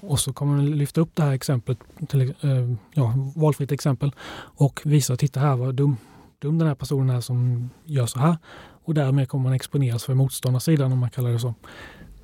Och 0.01 0.19
så 0.19 0.33
kommer 0.33 0.57
den 0.57 0.77
lyfta 0.77 1.01
upp 1.01 1.09
det 1.13 1.23
här 1.23 1.33
exemplet, 1.33 1.77
till, 2.07 2.21
eh, 2.21 2.73
ja, 2.93 3.13
valfritt 3.35 3.71
exempel 3.71 4.11
och 4.37 4.81
visa, 4.85 5.17
titta 5.17 5.39
här 5.39 5.55
vad 5.55 5.75
dum, 5.75 5.97
dum 6.39 6.57
den 6.57 6.67
här 6.67 6.75
personen 6.75 7.15
är 7.15 7.21
som 7.21 7.69
gör 7.85 8.05
så 8.05 8.19
här. 8.19 8.37
Och 8.85 8.93
därmed 8.93 9.29
kommer 9.29 9.43
man 9.43 9.53
exponeras 9.53 10.03
för 10.03 10.13
motståndarsidan 10.13 10.91
om 10.91 10.99
man 10.99 11.09
kallar 11.09 11.31
det 11.31 11.39
så. 11.39 11.53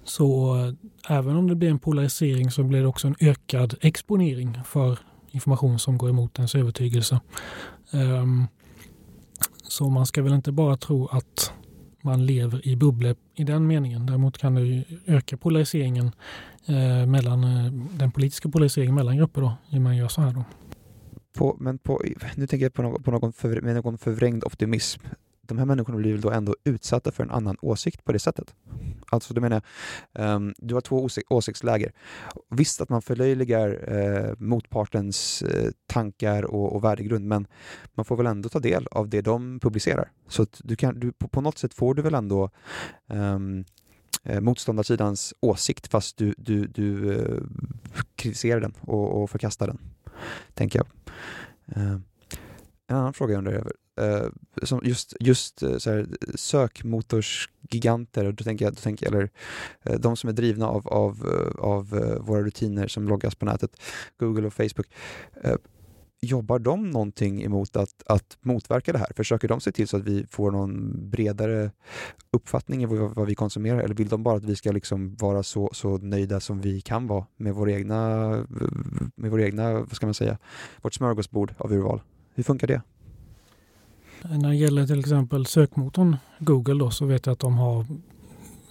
Så 0.04 0.56
eh, 0.56 1.18
även 1.18 1.36
om 1.36 1.48
det 1.48 1.56
blir 1.56 1.70
en 1.70 1.80
polarisering 1.80 2.52
så 2.52 2.64
blir 2.64 2.82
det 2.82 2.88
också 2.88 3.08
en 3.08 3.16
ökad 3.20 3.76
exponering 3.82 4.60
för 4.66 5.00
information 5.32 5.80
som 5.80 5.98
går 5.98 6.10
emot 6.10 6.38
ens 6.38 6.56
övertygelse. 6.56 7.20
Um, 7.92 8.48
så 9.72 9.90
man 9.90 10.06
ska 10.06 10.22
väl 10.22 10.34
inte 10.34 10.52
bara 10.52 10.78
tro 10.78 11.08
att 11.08 11.54
man 12.02 12.26
lever 12.26 12.68
i 12.68 12.76
bubblor 12.76 13.16
i 13.36 13.44
den 13.44 13.68
meningen. 13.68 14.06
Däremot 14.06 14.38
kan 14.38 14.56
det 14.56 14.62
ju 14.62 14.84
öka 15.06 15.38
polariseringen 15.38 16.12
eh, 16.66 17.06
mellan 17.08 17.44
eh, 17.44 17.74
den 17.74 18.12
politiska 18.12 18.50
polariseringen 18.50 18.96
mellan 18.96 19.18
grupper 19.18 19.42
då, 19.42 19.58
när 19.70 19.80
man 19.80 19.98
gör 19.98 20.08
så 20.08 20.22
här 20.22 20.34
då. 20.34 20.44
På, 21.34 21.58
men 21.60 21.78
på, 21.78 22.02
nu 22.36 22.48
tänker 22.48 22.66
jag 22.66 22.74
på 22.74 22.82
någon, 22.82 23.04
på 23.04 23.12
någon, 23.12 23.34
för, 23.34 23.62
med 23.62 23.76
någon 23.76 23.98
förvrängd 23.98 24.44
optimism 24.44 25.02
de 25.52 25.58
här 25.58 25.66
människorna 25.66 25.98
blir 25.98 26.12
väl 26.12 26.22
då 26.22 26.32
ändå 26.32 26.56
utsatta 26.64 27.12
för 27.12 27.24
en 27.24 27.32
annan 27.32 27.58
åsikt 27.62 28.04
på 28.04 28.12
det 28.12 28.20
sättet. 28.20 28.56
Alltså, 29.12 29.34
du 29.34 29.42
menar, 29.42 29.62
um, 30.14 30.54
du 30.58 30.74
har 30.74 30.82
två 30.82 31.04
åsik 31.04 31.32
åsiktsläger. 31.32 31.92
Visst 32.50 32.82
att 32.82 32.90
man 32.90 33.02
förlöjligar 33.02 33.94
uh, 33.94 34.34
motpartens 34.38 35.44
uh, 35.44 35.72
tankar 35.88 36.44
och, 36.44 36.76
och 36.76 36.84
värdegrund, 36.84 37.26
men 37.26 37.48
man 37.94 38.06
får 38.06 38.18
väl 38.18 38.26
ändå 38.26 38.50
ta 38.50 38.60
del 38.60 38.88
av 38.92 39.10
det 39.10 39.22
de 39.22 39.60
publicerar. 39.60 40.12
Så 40.28 40.44
att 40.44 40.62
du 40.64 40.76
kan, 40.76 41.00
du, 41.00 41.12
på, 41.12 41.28
på 41.28 41.42
något 41.42 41.58
sätt 41.58 41.74
får 41.74 41.94
du 41.94 42.02
väl 42.02 42.14
ändå 42.14 42.50
um, 43.08 43.66
motståndarsidans 44.42 45.34
åsikt 45.40 45.88
fast 45.88 46.18
du, 46.18 46.34
du, 46.38 46.68
du 46.68 47.18
kritiserar 48.16 48.60
den 48.60 48.74
och, 48.82 49.22
och 49.22 49.30
förkastar 49.30 49.68
den, 49.68 49.80
tänker 50.54 50.80
jag. 50.80 50.88
Ehm, 51.76 52.04
en 52.88 52.96
annan 52.96 53.14
fråga 53.14 53.34
jag 53.34 53.38
undrar 53.38 53.54
över 53.54 53.74
Eh, 54.00 54.28
som 54.64 54.82
just, 54.84 55.14
just 55.20 55.64
eh, 55.64 55.78
så 55.78 55.92
här, 55.92 56.08
sökmotorsgiganter, 56.36 58.32
då 58.32 58.44
tänker 58.44 58.66
jag, 58.66 58.74
då 58.74 58.82
tänker 58.82 59.06
jag, 59.06 59.14
eller 59.14 59.30
eh, 59.84 60.00
de 60.00 60.16
som 60.18 60.30
är 60.30 60.34
drivna 60.34 60.68
av, 60.68 60.88
av, 60.88 61.44
av 61.60 61.90
våra 62.22 62.44
rutiner 62.44 62.88
som 62.88 63.08
loggas 63.08 63.36
på 63.36 63.46
nätet, 63.46 63.72
Google 64.18 64.48
och 64.48 64.54
Facebook. 64.54 64.88
Jobbar 66.24 66.60
de 66.60 66.90
någonting 66.90 67.44
emot 67.44 67.76
att, 67.76 68.04
att 68.06 68.38
motverka 68.42 68.92
det 68.92 69.00
här? 69.00 69.12
Försöker 69.16 69.48
de 69.48 69.62
se 69.62 69.72
till 69.72 69.88
så 69.88 69.98
att 69.98 70.04
vi 70.04 70.26
får 70.30 70.52
någon 70.52 71.10
bredare 71.10 71.72
uppfattning 72.32 72.84
i 72.84 72.86
vad, 72.86 73.16
vad 73.16 73.28
vi 73.28 73.36
konsumerar 73.36 73.80
eller 73.80 73.96
vill 73.96 74.08
de 74.08 74.24
bara 74.24 74.38
att 74.38 74.44
vi 74.44 74.56
ska 74.56 74.72
liksom 74.72 75.16
vara 75.16 75.44
så, 75.44 75.70
så 75.74 75.98
nöjda 75.98 76.40
som 76.40 76.62
vi 76.62 76.82
kan 76.82 77.08
vara 77.08 77.26
med 77.38 77.54
vår 77.54 77.70
egna, 77.70 77.98
med 79.16 79.32
vår 79.32 79.42
egna, 79.42 79.74
vad 79.74 79.96
ska 79.96 80.06
man 80.06 80.14
säga, 80.14 80.38
vårt 80.82 80.94
smörgåsbord 80.94 81.54
av 81.58 81.74
urval? 81.74 82.02
Hur 82.34 82.44
funkar 82.44 82.68
det? 82.68 82.82
När 84.24 84.50
det 84.50 84.56
gäller 84.56 84.88
till 84.88 85.00
exempel 85.00 85.46
sökmotorn 85.46 86.18
Google 86.40 86.74
då, 86.74 86.92
så 86.92 87.06
vet 87.06 87.26
jag 87.26 87.34
att 87.34 87.40
de 87.40 87.58
har 87.58 87.86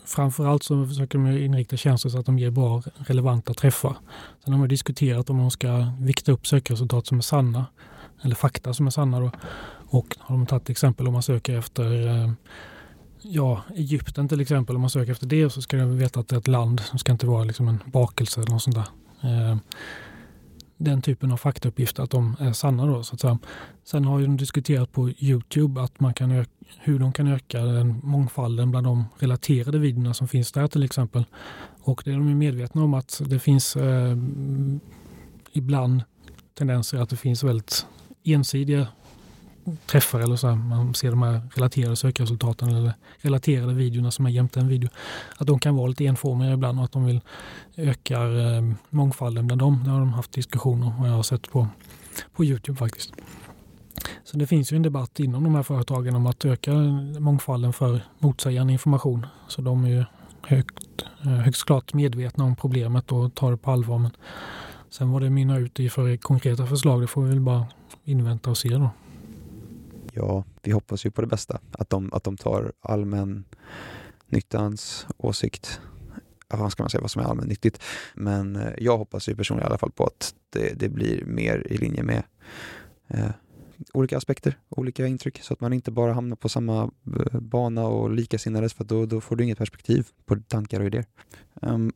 framförallt 0.05 0.63
så 0.63 0.87
försöker 0.87 1.19
de 1.19 1.45
inrikta 1.45 1.77
tjänster 1.77 2.09
så 2.09 2.19
att 2.19 2.27
de 2.27 2.39
ger 2.39 2.51
bra 2.51 2.83
relevanta 2.97 3.55
träffar. 3.55 3.97
Sen 4.45 4.53
har 4.53 4.61
man 4.61 4.69
diskuterat 4.69 5.31
om 5.31 5.37
man 5.37 5.51
ska 5.51 5.93
vikta 6.01 6.33
upp 6.33 6.47
sökresultat 6.47 7.07
som 7.07 7.19
är 7.19 7.23
sanna 7.23 7.67
eller 8.23 8.35
fakta 8.35 8.75
som 8.75 8.87
är 8.87 8.91
sanna. 8.91 9.21
Då. 9.21 9.31
Och 9.71 10.17
har 10.21 10.37
de 10.37 10.47
tagit 10.47 10.71
exempel 10.71 11.07
om 11.07 11.13
man 11.13 11.23
söker 11.23 11.59
efter 11.59 12.09
eh, 12.09 12.33
ja, 13.23 13.63
Egypten 13.77 14.29
till 14.29 14.41
exempel, 14.41 14.77
om 14.77 14.81
man 14.81 14.91
söker 14.91 15.13
efter 15.13 15.27
det 15.27 15.51
så 15.51 15.63
ska 15.63 15.77
de 15.77 15.99
veta 15.99 16.21
att 16.21 16.29
det 16.29 16.37
är 16.37 16.41
ett 16.41 16.49
land. 16.49 16.83
Det 16.93 16.99
ska 16.99 17.13
inte 17.13 17.27
vara 17.27 17.45
liksom 17.45 17.69
en 17.69 17.79
bakelse 17.87 18.41
eller 18.41 18.51
något 18.51 18.63
sånt 18.63 18.77
där. 18.77 18.87
Eh, 19.21 19.57
den 20.83 21.03
typen 21.03 21.33
av 21.33 21.37
faktauppgifter, 21.37 22.03
att 22.03 22.11
de 22.11 22.37
är 22.41 22.53
sanna. 22.53 22.87
Då, 22.87 23.03
så 23.03 23.15
att 23.15 23.21
säga. 23.21 23.39
Sen 23.85 24.05
har 24.05 24.21
de 24.21 24.37
diskuterat 24.37 24.93
på 24.93 25.11
Youtube 25.11 25.81
att 25.81 26.01
man 26.01 26.15
kan 26.15 26.31
öka, 26.31 26.51
hur 26.79 26.99
de 26.99 27.13
kan 27.13 27.29
öka 27.29 27.61
den 27.61 28.01
mångfalden 28.03 28.71
bland 28.71 28.87
de 28.87 29.05
relaterade 29.19 29.79
videorna 29.79 30.15
som 30.15 30.29
finns 30.29 30.53
där 30.53 30.67
till 30.67 30.83
exempel. 30.83 31.25
Och 31.83 32.03
det 32.05 32.11
är 32.11 32.15
de 32.15 32.39
medvetna 32.39 32.85
om 32.85 32.95
att 32.95 33.23
det 33.27 33.39
finns 33.39 33.77
eh, 33.77 34.17
ibland 35.53 36.03
tendenser 36.55 36.99
att 36.99 37.11
det 37.11 37.17
finns 37.17 37.45
väldigt 37.45 37.87
ensidiga 38.25 38.87
träffar 39.87 40.21
eller 40.21 40.37
så 40.37 40.49
här, 40.49 40.57
man 40.57 40.95
ser 40.95 41.11
de 41.11 41.23
här 41.23 41.41
relaterade 41.55 41.97
sökresultaten 41.97 42.69
eller 42.69 42.93
relaterade 43.19 43.75
videorna 43.75 44.11
som 44.11 44.27
är 44.27 44.31
jämte 44.31 44.61
en 44.61 44.69
video. 44.69 44.89
Att 45.37 45.47
de 45.47 45.59
kan 45.59 45.77
vara 45.77 45.87
lite 45.87 46.05
enformiga 46.05 46.53
ibland 46.53 46.79
och 46.79 46.85
att 46.85 46.93
de 46.93 47.05
vill 47.05 47.21
öka 47.77 48.23
eh, 48.23 48.63
mångfalden 48.91 49.47
bland 49.47 49.61
dem. 49.61 49.83
Det 49.85 49.91
har 49.91 49.99
de 49.99 50.13
haft 50.13 50.33
diskussioner 50.33 50.93
och 51.01 51.09
jag 51.09 51.13
har 51.13 51.23
sett 51.23 51.51
på, 51.51 51.69
på 52.37 52.45
Youtube 52.45 52.79
faktiskt. 52.79 53.13
Så 54.25 54.37
det 54.37 54.47
finns 54.47 54.73
ju 54.73 54.77
en 54.77 54.83
debatt 54.83 55.21
inom 55.21 55.45
de 55.45 55.55
här 55.55 55.63
företagen 55.63 56.15
om 56.15 56.27
att 56.27 56.45
öka 56.45 56.73
mångfalden 57.19 57.73
för 57.73 58.01
motsägande 58.19 58.73
information. 58.73 59.27
Så 59.49 59.63
de 59.63 59.85
är 59.85 59.89
ju 59.89 60.05
högt, 60.43 61.05
eh, 61.23 61.29
högst 61.29 61.65
klart 61.65 61.95
medvetna 61.95 62.45
om 62.45 62.57
problemet 62.57 63.13
och 63.13 63.35
tar 63.35 63.51
det 63.51 63.57
på 63.57 63.71
allvar. 63.71 63.99
Men 63.99 64.11
sen 64.91 65.11
vad 65.11 65.23
det 65.23 65.31
mynnar 65.31 65.61
ut 65.61 65.81
i 65.81 65.89
för 65.89 66.17
konkreta 66.17 66.67
förslag, 66.67 67.01
det 67.01 67.07
får 67.07 67.23
vi 67.23 67.29
väl 67.29 67.41
bara 67.41 67.67
invänta 68.05 68.51
och 68.51 68.59
se 68.59 68.69
då 68.69 68.91
ja, 70.13 70.45
vi 70.63 70.71
hoppas 70.71 71.07
ju 71.07 71.11
på 71.11 71.21
det 71.21 71.27
bästa. 71.27 71.61
Att 71.73 71.91
de, 71.91 72.13
att 72.13 72.25
de 72.25 72.37
tar 72.37 72.73
allmän 72.81 73.45
nyttans 74.27 75.07
åsikt. 75.17 75.81
Ja, 76.49 76.71
ska 76.71 76.83
man 76.83 76.91
säga 76.91 77.01
vad 77.01 77.11
som 77.11 77.23
är 77.23 77.27
allmännyttigt. 77.27 77.83
Men 78.15 78.57
eh, 78.57 78.73
jag 78.79 78.99
hoppas 78.99 79.29
ju 79.29 79.37
personligen 79.37 79.67
i 79.67 79.71
alla 79.71 79.79
fall 79.79 79.91
på 79.91 80.05
att 80.05 80.35
det, 80.51 80.79
det 80.79 80.89
blir 80.89 81.25
mer 81.25 81.67
i 81.71 81.77
linje 81.77 82.03
med 82.03 82.23
eh, 83.09 83.31
olika 83.93 84.17
aspekter, 84.17 84.59
olika 84.69 85.07
intryck 85.07 85.43
så 85.43 85.53
att 85.53 85.61
man 85.61 85.73
inte 85.73 85.91
bara 85.91 86.13
hamnar 86.13 86.37
på 86.37 86.49
samma 86.49 86.83
eh, 86.83 87.41
bana 87.41 87.87
och 87.87 88.11
likasinnades 88.11 88.75
för 88.75 88.85
då, 88.85 89.07
då 89.07 89.21
får 89.21 89.37
du 89.37 89.45
inget 89.45 89.59
perspektiv 89.59 90.09
på 90.27 90.37
tankar 90.37 90.81
och 90.81 90.87
idéer. 90.87 91.07
Um, 91.63 91.93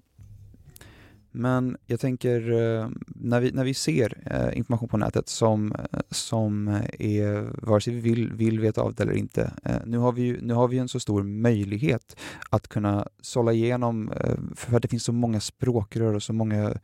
men 1.36 1.76
jag 1.86 2.00
tänker 2.00 2.52
eh, 2.52 2.88
när 3.06 3.40
vi, 3.40 3.52
när 3.52 3.64
vi 3.64 3.74
ser 3.74 4.22
eh, 4.26 4.58
information 4.58 4.88
på 4.88 4.96
nätet 4.96 5.28
som, 5.28 5.72
eh, 5.72 6.00
som 6.10 6.68
är, 6.98 7.66
vare 7.66 7.80
sig 7.80 7.94
vi 7.94 8.00
vill, 8.00 8.32
vill 8.32 8.60
veta 8.60 8.80
av 8.80 8.94
det 8.94 9.02
eller 9.02 9.12
inte. 9.12 9.52
Nu 9.84 9.98
har, 9.98 10.12
vi 10.12 10.38
nu 10.42 10.54
har 10.54 10.68
vi 10.68 10.78
en 10.78 10.88
så 10.88 11.00
stor 11.00 11.22
möjlighet 11.22 12.16
att 12.50 12.68
kunna 12.68 13.08
sålla 13.20 13.52
igenom, 13.52 14.12
för 14.56 14.76
att 14.76 14.82
det 14.82 14.88
finns 14.88 15.04
så 15.04 15.12
många 15.12 15.40
språkrör 15.40 16.14
och 16.14 16.22
så 16.22 16.32
många 16.32 16.74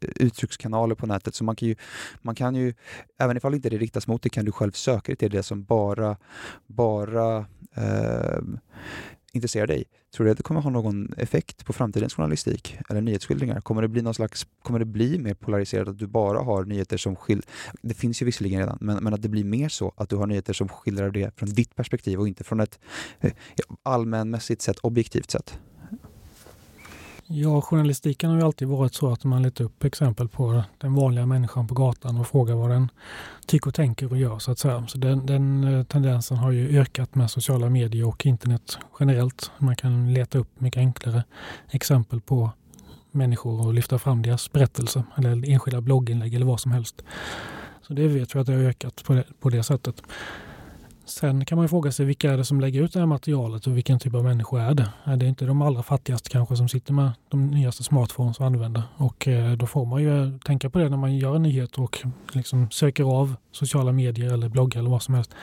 uttryckskanaler 0.00 0.94
på 0.94 1.06
nätet. 1.06 1.34
Så 1.34 1.44
man 1.44 1.56
kan 1.56 1.68
ju, 1.68 1.74
man 2.22 2.34
kan 2.34 2.54
ju 2.54 2.74
även 3.18 3.36
ifall 3.36 3.54
inte 3.54 3.70
det 3.70 3.78
riktas 3.78 4.06
mot 4.06 4.22
dig, 4.22 4.30
kan 4.30 4.44
du 4.44 4.52
själv 4.52 4.72
söka 4.72 5.12
dig 5.12 5.16
till 5.16 5.30
det 5.30 5.42
som 5.42 5.64
bara, 5.64 6.16
bara 6.66 7.46
eh, 7.74 8.38
intresserar 9.38 9.66
dig, 9.66 9.84
tror 10.14 10.24
du 10.24 10.30
att 10.30 10.36
det 10.36 10.42
kommer 10.42 10.60
ha 10.60 10.70
någon 10.70 11.12
effekt 11.16 11.64
på 11.64 11.72
framtidens 11.72 12.14
journalistik 12.14 12.78
eller 12.90 13.00
nyhetsskildringar? 13.00 13.60
Kommer 13.60 13.82
det 13.82 13.88
bli 13.88 14.02
någon 14.02 14.14
slags, 14.14 14.46
kommer 14.62 14.78
det 14.78 14.84
bli 14.84 15.18
mer 15.18 15.34
polariserat 15.34 15.88
att 15.88 15.98
du 15.98 16.06
bara 16.06 16.40
har 16.40 16.64
nyheter 16.64 16.96
som 16.96 17.16
skildrar, 17.16 17.50
det 17.82 17.94
finns 17.94 18.22
ju 18.22 18.26
visserligen 18.26 18.60
redan, 18.60 18.78
men, 18.80 19.04
men 19.04 19.14
att 19.14 19.22
det 19.22 19.28
blir 19.28 19.44
mer 19.44 19.68
så 19.68 19.92
att 19.96 20.08
du 20.08 20.16
har 20.16 20.26
nyheter 20.26 20.52
som 20.52 20.68
skildrar 20.68 21.10
det 21.10 21.38
från 21.38 21.48
ditt 21.48 21.74
perspektiv 21.74 22.20
och 22.20 22.28
inte 22.28 22.44
från 22.44 22.60
ett 22.60 22.78
eh, 23.20 23.32
allmänmässigt 23.82 24.62
sett, 24.62 24.78
objektivt 24.78 25.30
sätt? 25.30 25.58
Ja, 27.30 27.60
journalistiken 27.60 28.30
har 28.30 28.36
ju 28.36 28.44
alltid 28.44 28.68
varit 28.68 28.94
så 28.94 29.12
att 29.12 29.24
man 29.24 29.42
letar 29.42 29.64
upp 29.64 29.84
exempel 29.84 30.28
på 30.28 30.62
den 30.78 30.94
vanliga 30.94 31.26
människan 31.26 31.66
på 31.68 31.74
gatan 31.74 32.20
och 32.20 32.26
frågar 32.26 32.54
vad 32.54 32.70
den 32.70 32.88
tycker 33.46 33.68
och 33.68 33.74
tänker 33.74 34.10
och 34.10 34.18
gör 34.18 34.38
så 34.38 34.50
att 34.50 34.58
säga. 34.58 34.86
Så 34.86 34.98
den, 34.98 35.26
den 35.26 35.64
eh, 35.64 35.84
tendensen 35.84 36.36
har 36.36 36.50
ju 36.50 36.80
ökat 36.80 37.14
med 37.14 37.30
sociala 37.30 37.70
medier 37.70 38.08
och 38.08 38.26
internet 38.26 38.78
generellt. 39.00 39.50
Man 39.58 39.76
kan 39.76 40.14
leta 40.14 40.38
upp 40.38 40.60
mycket 40.60 40.80
enklare 40.80 41.24
exempel 41.70 42.20
på 42.20 42.50
människor 43.10 43.66
och 43.66 43.74
lyfta 43.74 43.98
fram 43.98 44.22
deras 44.22 44.52
berättelser 44.52 45.02
eller 45.16 45.50
enskilda 45.50 45.80
blogginlägg 45.80 46.34
eller 46.34 46.46
vad 46.46 46.60
som 46.60 46.72
helst. 46.72 47.02
Så 47.82 47.92
det 47.92 48.08
vet 48.08 48.34
vi 48.34 48.38
att 48.38 48.46
det 48.46 48.52
har 48.52 48.62
ökat 48.62 49.04
på 49.04 49.12
det, 49.12 49.24
på 49.40 49.50
det 49.50 49.62
sättet. 49.62 50.02
Sen 51.08 51.44
kan 51.44 51.56
man 51.56 51.64
ju 51.64 51.68
fråga 51.68 51.92
sig 51.92 52.06
vilka 52.06 52.32
är 52.32 52.36
det 52.36 52.44
som 52.44 52.60
lägger 52.60 52.82
ut 52.82 52.92
det 52.92 52.98
här 52.98 53.06
materialet 53.06 53.66
och 53.66 53.76
vilken 53.76 53.98
typ 53.98 54.14
av 54.14 54.24
människor 54.24 54.60
är 54.60 54.74
det? 54.74 54.88
Är 55.04 55.16
det 55.16 55.26
inte 55.26 55.44
de 55.44 55.62
allra 55.62 55.82
fattigaste 55.82 56.30
kanske 56.30 56.56
som 56.56 56.68
sitter 56.68 56.92
med 56.92 57.10
de 57.28 57.46
nyaste 57.46 57.84
smartphones 57.84 58.38
och 58.38 58.46
använder? 58.46 58.82
Och 58.96 59.28
då 59.56 59.66
får 59.66 59.86
man 59.86 60.02
ju 60.02 60.22
eh, 60.22 60.38
tänka 60.38 60.70
på 60.70 60.78
det 60.78 60.88
när 60.88 60.96
man 60.96 61.16
gör 61.16 61.36
en 61.36 61.42
nyhet 61.42 61.78
och 61.78 61.98
liksom 62.32 62.70
söker 62.70 63.04
av 63.04 63.34
sociala 63.52 63.92
medier 63.92 64.32
eller 64.32 64.48
bloggar 64.48 64.80
eller 64.80 64.90
vad 64.90 65.02
som 65.02 65.14
helst 65.14 65.34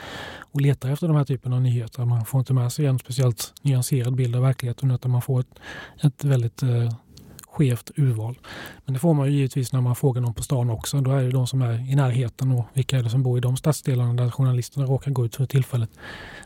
och 0.52 0.62
letar 0.62 0.90
efter 0.90 1.08
de 1.08 1.16
här 1.16 1.24
typen 1.24 1.54
av 1.54 1.62
nyheter. 1.62 2.06
Man 2.06 2.26
får 2.26 2.40
inte 2.40 2.54
med 2.54 2.72
sig 2.72 2.86
en 2.86 3.00
speciellt 3.00 3.54
nyanserad 3.62 4.16
bild 4.16 4.36
av 4.36 4.42
verkligheten 4.42 4.92
utan 4.92 5.12
man 5.12 5.22
får 5.22 5.40
ett, 5.40 5.60
ett 6.04 6.24
väldigt 6.24 6.64
eh, 6.64 6.92
skevt 7.56 7.92
urval. 7.96 8.40
Men 8.86 8.94
det 8.94 9.00
får 9.00 9.14
man 9.14 9.28
ju 9.28 9.34
givetvis 9.34 9.74
när 9.74 9.82
man 9.82 9.96
frågar 9.96 10.22
någon 10.22 10.34
på 10.34 10.44
stan 10.44 10.70
också. 10.70 11.02
Då 11.02 11.12
är 11.12 11.24
det 11.24 11.30
de 11.30 11.48
som 11.48 11.62
är 11.62 11.92
i 11.92 11.96
närheten 11.96 12.52
och 12.52 12.66
vilka 12.74 12.98
är 12.98 13.04
det 13.04 13.10
som 13.10 13.24
bor 13.24 13.38
i 13.38 13.42
de 13.42 13.58
stadsdelarna 13.58 14.14
där 14.14 14.30
journalisterna 14.30 14.86
råkar 14.86 15.12
gå 15.12 15.26
ut 15.26 15.36
för 15.36 15.46
tillfället. 15.46 15.90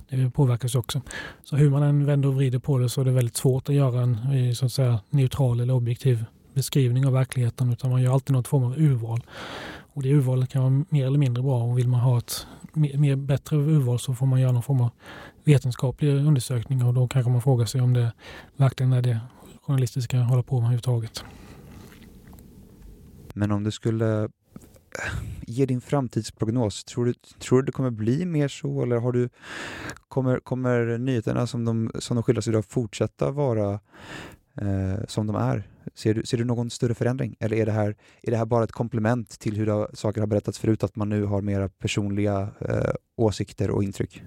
Det 0.09 0.29
påverkas 0.29 0.75
också. 0.75 1.01
Så 1.43 1.55
hur 1.55 1.69
man 1.69 1.83
än 1.83 2.05
vänder 2.05 2.29
och 2.29 2.35
vrider 2.35 2.59
på 2.59 2.77
det 2.77 2.89
så 2.89 3.01
är 3.01 3.05
det 3.05 3.11
väldigt 3.11 3.37
svårt 3.37 3.69
att 3.69 3.75
göra 3.75 4.01
en 4.01 4.15
eh, 4.33 4.53
så 4.53 4.65
att 4.65 4.71
säga, 4.71 4.99
neutral 5.09 5.59
eller 5.59 5.73
objektiv 5.73 6.25
beskrivning 6.53 7.05
av 7.05 7.13
verkligheten 7.13 7.71
utan 7.71 7.91
man 7.91 8.01
gör 8.01 8.13
alltid 8.13 8.35
något 8.35 8.47
form 8.47 8.63
av 8.63 8.77
urval. 8.77 9.21
Och 9.93 10.03
det 10.03 10.09
urvalet 10.09 10.49
kan 10.49 10.61
vara 10.61 10.85
mer 10.89 11.05
eller 11.05 11.19
mindre 11.19 11.43
bra 11.43 11.63
och 11.63 11.77
vill 11.77 11.87
man 11.87 11.99
ha 11.99 12.17
ett 12.17 12.47
mer, 12.73 13.15
bättre 13.15 13.57
urval 13.57 13.99
så 13.99 14.15
får 14.15 14.25
man 14.25 14.41
göra 14.41 14.51
någon 14.51 14.63
form 14.63 14.81
av 14.81 14.89
vetenskaplig 15.43 16.09
undersökning 16.09 16.85
och 16.85 16.93
då 16.93 17.07
kanske 17.07 17.31
man 17.31 17.41
frågar 17.41 17.65
sig 17.65 17.81
om 17.81 17.93
det 17.93 18.11
verkligen 18.55 18.93
är 18.93 19.01
det 19.01 19.19
journalister 19.69 20.01
ska 20.01 20.17
hålla 20.17 20.43
på 20.43 20.55
med 20.55 20.63
överhuvudtaget. 20.63 21.23
Men 23.33 23.51
om 23.51 23.63
du 23.63 23.71
skulle 23.71 24.23
eh, 24.23 24.29
ge 25.47 25.65
din 25.65 25.81
framtidsprognos, 25.81 26.83
tror 26.83 27.05
du, 27.05 27.13
tror 27.13 27.61
du 27.61 27.65
det 27.65 27.71
kommer 27.71 27.89
bli 27.89 28.25
mer 28.25 28.47
så 28.47 28.83
eller 28.83 28.97
har 28.97 29.11
du, 29.11 29.29
kommer, 30.07 30.39
kommer 30.39 30.97
nyheterna 30.97 31.47
som 31.47 31.65
de, 31.65 31.91
som 31.99 32.15
de 32.15 32.23
skildras 32.23 32.47
idag 32.47 32.65
fortsätta 32.65 33.31
vara 33.31 33.79
eh, 34.61 35.05
som 35.07 35.27
de 35.27 35.35
är? 35.35 35.63
Ser 35.95 36.13
du, 36.13 36.25
ser 36.25 36.37
du 36.37 36.43
någon 36.43 36.69
större 36.69 36.95
förändring 36.95 37.35
eller 37.39 37.57
är 37.57 37.65
det 37.65 37.71
här, 37.71 37.95
är 38.21 38.31
det 38.31 38.37
här 38.37 38.45
bara 38.45 38.63
ett 38.63 38.71
komplement 38.71 39.39
till 39.39 39.57
hur 39.57 39.65
det, 39.65 39.87
saker 39.93 40.21
har 40.21 40.27
berättats 40.27 40.59
förut, 40.59 40.83
att 40.83 40.95
man 40.95 41.09
nu 41.09 41.23
har 41.23 41.41
mera 41.41 41.69
personliga 41.69 42.49
eh, 42.59 42.91
åsikter 43.15 43.71
och 43.71 43.83
intryck? 43.83 44.23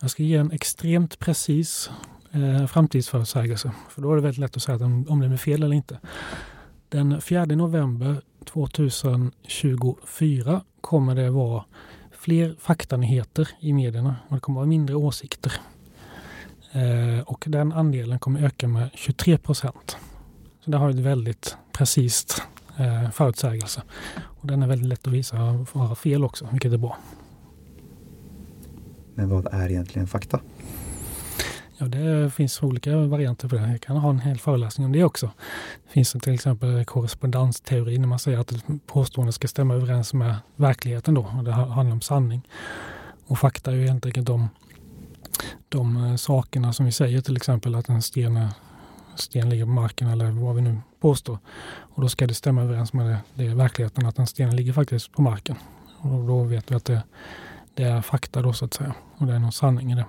Jag 0.00 0.10
ska 0.10 0.22
ge 0.22 0.36
en 0.36 0.50
extremt 0.50 1.18
precis 1.18 1.90
eh, 2.32 2.66
framtidsförutsägelse. 2.66 3.72
För 3.90 4.02
då 4.02 4.12
är 4.12 4.16
det 4.16 4.22
väldigt 4.22 4.40
lätt 4.40 4.56
att 4.56 4.62
säga 4.62 4.76
att 4.76 4.82
om, 4.82 5.06
om 5.08 5.20
det 5.20 5.26
är 5.26 5.36
fel 5.36 5.62
eller 5.62 5.76
inte. 5.76 5.98
Den 6.88 7.20
4 7.20 7.44
november 7.44 8.20
2024 8.44 10.62
kommer 10.80 11.14
det 11.14 11.30
vara 11.30 11.64
fler 12.12 12.56
faktanyheter 12.60 13.48
i 13.60 13.72
medierna 13.72 14.16
och 14.28 14.34
det 14.34 14.40
kommer 14.40 14.56
vara 14.56 14.66
mindre 14.66 14.96
åsikter. 14.96 15.52
Eh, 16.72 17.20
och 17.26 17.44
den 17.48 17.72
andelen 17.72 18.18
kommer 18.18 18.44
öka 18.44 18.68
med 18.68 18.90
23 18.94 19.38
procent. 19.38 19.96
Så 20.60 20.70
det 20.70 20.76
har 20.76 20.90
ett 20.90 20.96
väldigt 20.96 21.56
precist 21.72 22.42
eh, 22.76 23.10
förutsägelse. 23.10 23.82
Och 24.20 24.46
den 24.46 24.62
är 24.62 24.66
väldigt 24.66 24.88
lätt 24.88 25.06
att 25.06 25.12
visa 25.12 25.66
vara 25.72 25.94
fel 25.94 26.24
också, 26.24 26.48
vilket 26.52 26.72
är 26.72 26.78
bra. 26.78 26.98
Men 29.14 29.28
vad 29.28 29.46
är 29.46 29.70
egentligen 29.70 30.06
fakta? 30.06 30.40
Ja, 31.80 31.86
det 31.86 32.30
finns 32.30 32.62
olika 32.62 32.96
varianter 32.96 33.48
på 33.48 33.56
det. 33.56 33.70
Jag 33.70 33.80
kan 33.80 33.96
ha 33.96 34.10
en 34.10 34.20
hel 34.20 34.38
föreläsning 34.38 34.86
om 34.86 34.92
det 34.92 35.04
också. 35.04 35.30
Det 35.86 35.92
finns 35.92 36.12
till 36.12 36.34
exempel 36.34 36.84
korrespondensteori 36.84 37.98
när 37.98 38.08
man 38.08 38.18
säger 38.18 38.38
att 38.38 38.52
ett 38.52 38.64
påstående 38.86 39.32
ska 39.32 39.48
stämma 39.48 39.74
överens 39.74 40.14
med 40.14 40.36
verkligheten 40.56 41.14
då. 41.14 41.20
Och 41.38 41.44
det 41.44 41.52
handlar 41.52 41.92
om 41.92 42.00
sanning. 42.00 42.42
Och 43.26 43.38
fakta 43.38 43.70
är 43.70 43.74
ju 43.74 43.86
helt 43.88 44.06
enkelt 44.06 44.26
de, 44.26 44.48
de 45.68 46.04
eh, 46.04 46.16
sakerna 46.16 46.72
som 46.72 46.86
vi 46.86 46.92
säger, 46.92 47.20
till 47.20 47.36
exempel 47.36 47.74
att 47.74 47.88
en 47.88 48.02
sten, 48.02 48.48
sten 49.16 49.50
ligger 49.50 49.64
på 49.64 49.70
marken 49.70 50.08
eller 50.08 50.30
vad 50.30 50.54
vi 50.54 50.62
nu 50.62 50.80
påstår. 51.00 51.38
Och 51.80 52.02
då 52.02 52.08
ska 52.08 52.26
det 52.26 52.34
stämma 52.34 52.62
överens 52.62 52.92
med 52.92 53.06
det, 53.06 53.18
det 53.34 53.54
verkligheten 53.54 54.06
att 54.06 54.18
en 54.18 54.26
sten 54.26 54.56
ligger 54.56 54.72
faktiskt 54.72 55.12
på 55.12 55.22
marken. 55.22 55.56
Och 55.98 56.26
då 56.26 56.42
vet 56.42 56.70
vi 56.70 56.74
att 56.74 56.84
det, 56.84 57.02
det 57.74 57.82
är 57.82 58.02
fakta 58.02 58.42
då 58.42 58.52
så 58.52 58.64
att 58.64 58.74
säga. 58.74 58.94
Och 59.18 59.26
det 59.26 59.34
är 59.34 59.38
någon 59.38 59.52
sanning 59.52 59.92
i 59.92 59.94
det. 59.94 60.04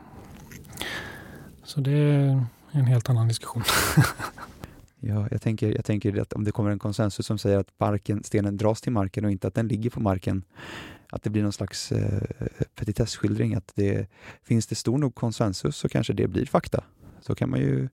Så 1.70 1.80
det 1.80 1.92
är 1.92 2.46
en 2.72 2.86
helt 2.86 3.10
annan 3.10 3.28
diskussion. 3.28 3.64
Ja, 5.02 5.28
jag 5.32 5.42
tänker, 5.42 5.76
jag 5.76 5.86
tänker 5.86 6.22
att 6.22 6.34
om 6.34 6.44
det 6.44 6.52
kommer 6.52 6.72
en 6.72 6.80
konsensus 6.80 7.26
som 7.26 7.38
säger 7.38 7.58
att 7.58 7.80
marken, 7.80 8.24
stenen 8.24 8.58
dras 8.58 8.82
till 8.82 8.92
marken 8.92 9.26
och 9.26 9.32
inte 9.32 9.48
att 9.48 9.54
den 9.54 9.68
ligger 9.68 9.90
på 9.90 10.00
marken, 10.00 10.44
att 11.10 11.24
det 11.24 11.30
blir 11.30 11.44
någon 11.44 11.54
slags 11.54 11.92
eh, 11.92 12.22
petitessskildring, 12.76 13.56
att 13.56 13.72
det, 13.76 14.08
finns 14.44 14.68
det 14.68 14.76
stor 14.76 14.98
nog 14.98 15.16
konsensus 15.16 15.76
så 15.76 15.90
kanske 15.90 16.14
det 16.14 16.28
blir 16.28 16.46
fakta. 16.46 16.84
Så 17.22 17.36
kan 17.36 17.50
man 17.50 17.60
ju 17.60 17.90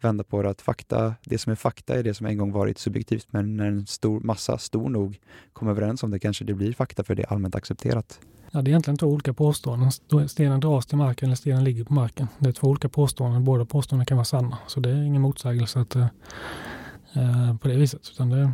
vända 0.00 0.24
på 0.24 0.42
det 0.42 0.50
att 0.50 0.62
fakta, 0.62 1.14
det 1.24 1.38
som 1.38 1.52
är 1.52 1.56
fakta 1.56 1.94
är 1.94 2.02
det 2.02 2.14
som 2.14 2.26
en 2.26 2.38
gång 2.38 2.52
varit 2.52 2.78
subjektivt, 2.78 3.26
men 3.30 3.56
när 3.56 3.66
en 3.66 3.86
stor 3.86 4.20
massa, 4.20 4.58
stor 4.58 4.88
nog, 4.88 5.20
kommer 5.52 5.72
överens 5.72 6.02
om 6.02 6.10
det 6.10 6.18
kanske 6.18 6.44
det 6.44 6.54
blir 6.54 6.72
fakta 6.72 7.04
för 7.04 7.14
det 7.14 7.22
är 7.22 7.32
allmänt 7.32 7.54
accepterat. 7.54 8.20
Ja, 8.52 8.62
det 8.62 8.68
är 8.68 8.72
egentligen 8.72 8.98
två 8.98 9.06
olika 9.06 9.32
påståenden. 9.32 9.90
Stenen 10.28 10.60
dras 10.60 10.86
till 10.86 10.98
marken 10.98 11.28
eller 11.28 11.36
stenen 11.36 11.64
ligger 11.64 11.84
på 11.84 11.94
marken. 11.94 12.28
Det 12.38 12.48
är 12.48 12.52
två 12.52 12.68
olika 12.68 12.88
påståenden. 12.88 13.44
Båda 13.44 13.64
påståenden 13.64 14.06
kan 14.06 14.16
vara 14.16 14.24
sanna. 14.24 14.58
Så 14.66 14.80
det 14.80 14.90
är 14.90 15.02
ingen 15.02 15.22
motsägelse 15.22 15.80
att, 15.80 15.96
eh, 15.96 16.06
på 17.60 17.68
det 17.68 17.76
viset. 17.76 18.10
Utan 18.14 18.30
det, 18.30 18.52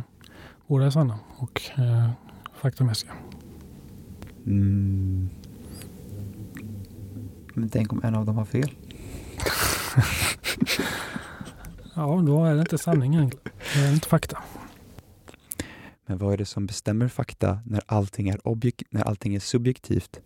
båda 0.67 0.85
är 0.85 0.89
sanna 0.89 1.19
och 1.37 1.61
eh, 1.75 2.09
faktamässiga. 2.53 3.11
Mm. 4.45 5.29
Men 7.53 7.69
tänk 7.69 7.93
om 7.93 8.01
en 8.03 8.15
av 8.15 8.25
dem 8.25 8.37
har 8.37 8.45
fel? 8.45 8.69
ja, 11.95 12.23
då 12.27 12.45
är 12.45 12.53
det 12.53 12.59
inte 12.59 12.77
sanning 12.77 13.15
egentligen. 13.15 13.53
Det 13.73 13.79
är 13.79 13.93
inte 13.93 14.07
fakta. 14.07 14.37
Men 16.07 16.17
vad 16.17 16.33
är 16.33 16.37
det 16.37 16.45
som 16.45 16.65
bestämmer 16.65 17.07
fakta 17.07 17.59
när 17.65 17.81
allting 17.85 18.29
är, 18.29 18.47
objek 18.47 18.83
när 18.89 19.01
allting 19.01 19.35
är 19.35 19.39
subjektivt? 19.39 20.21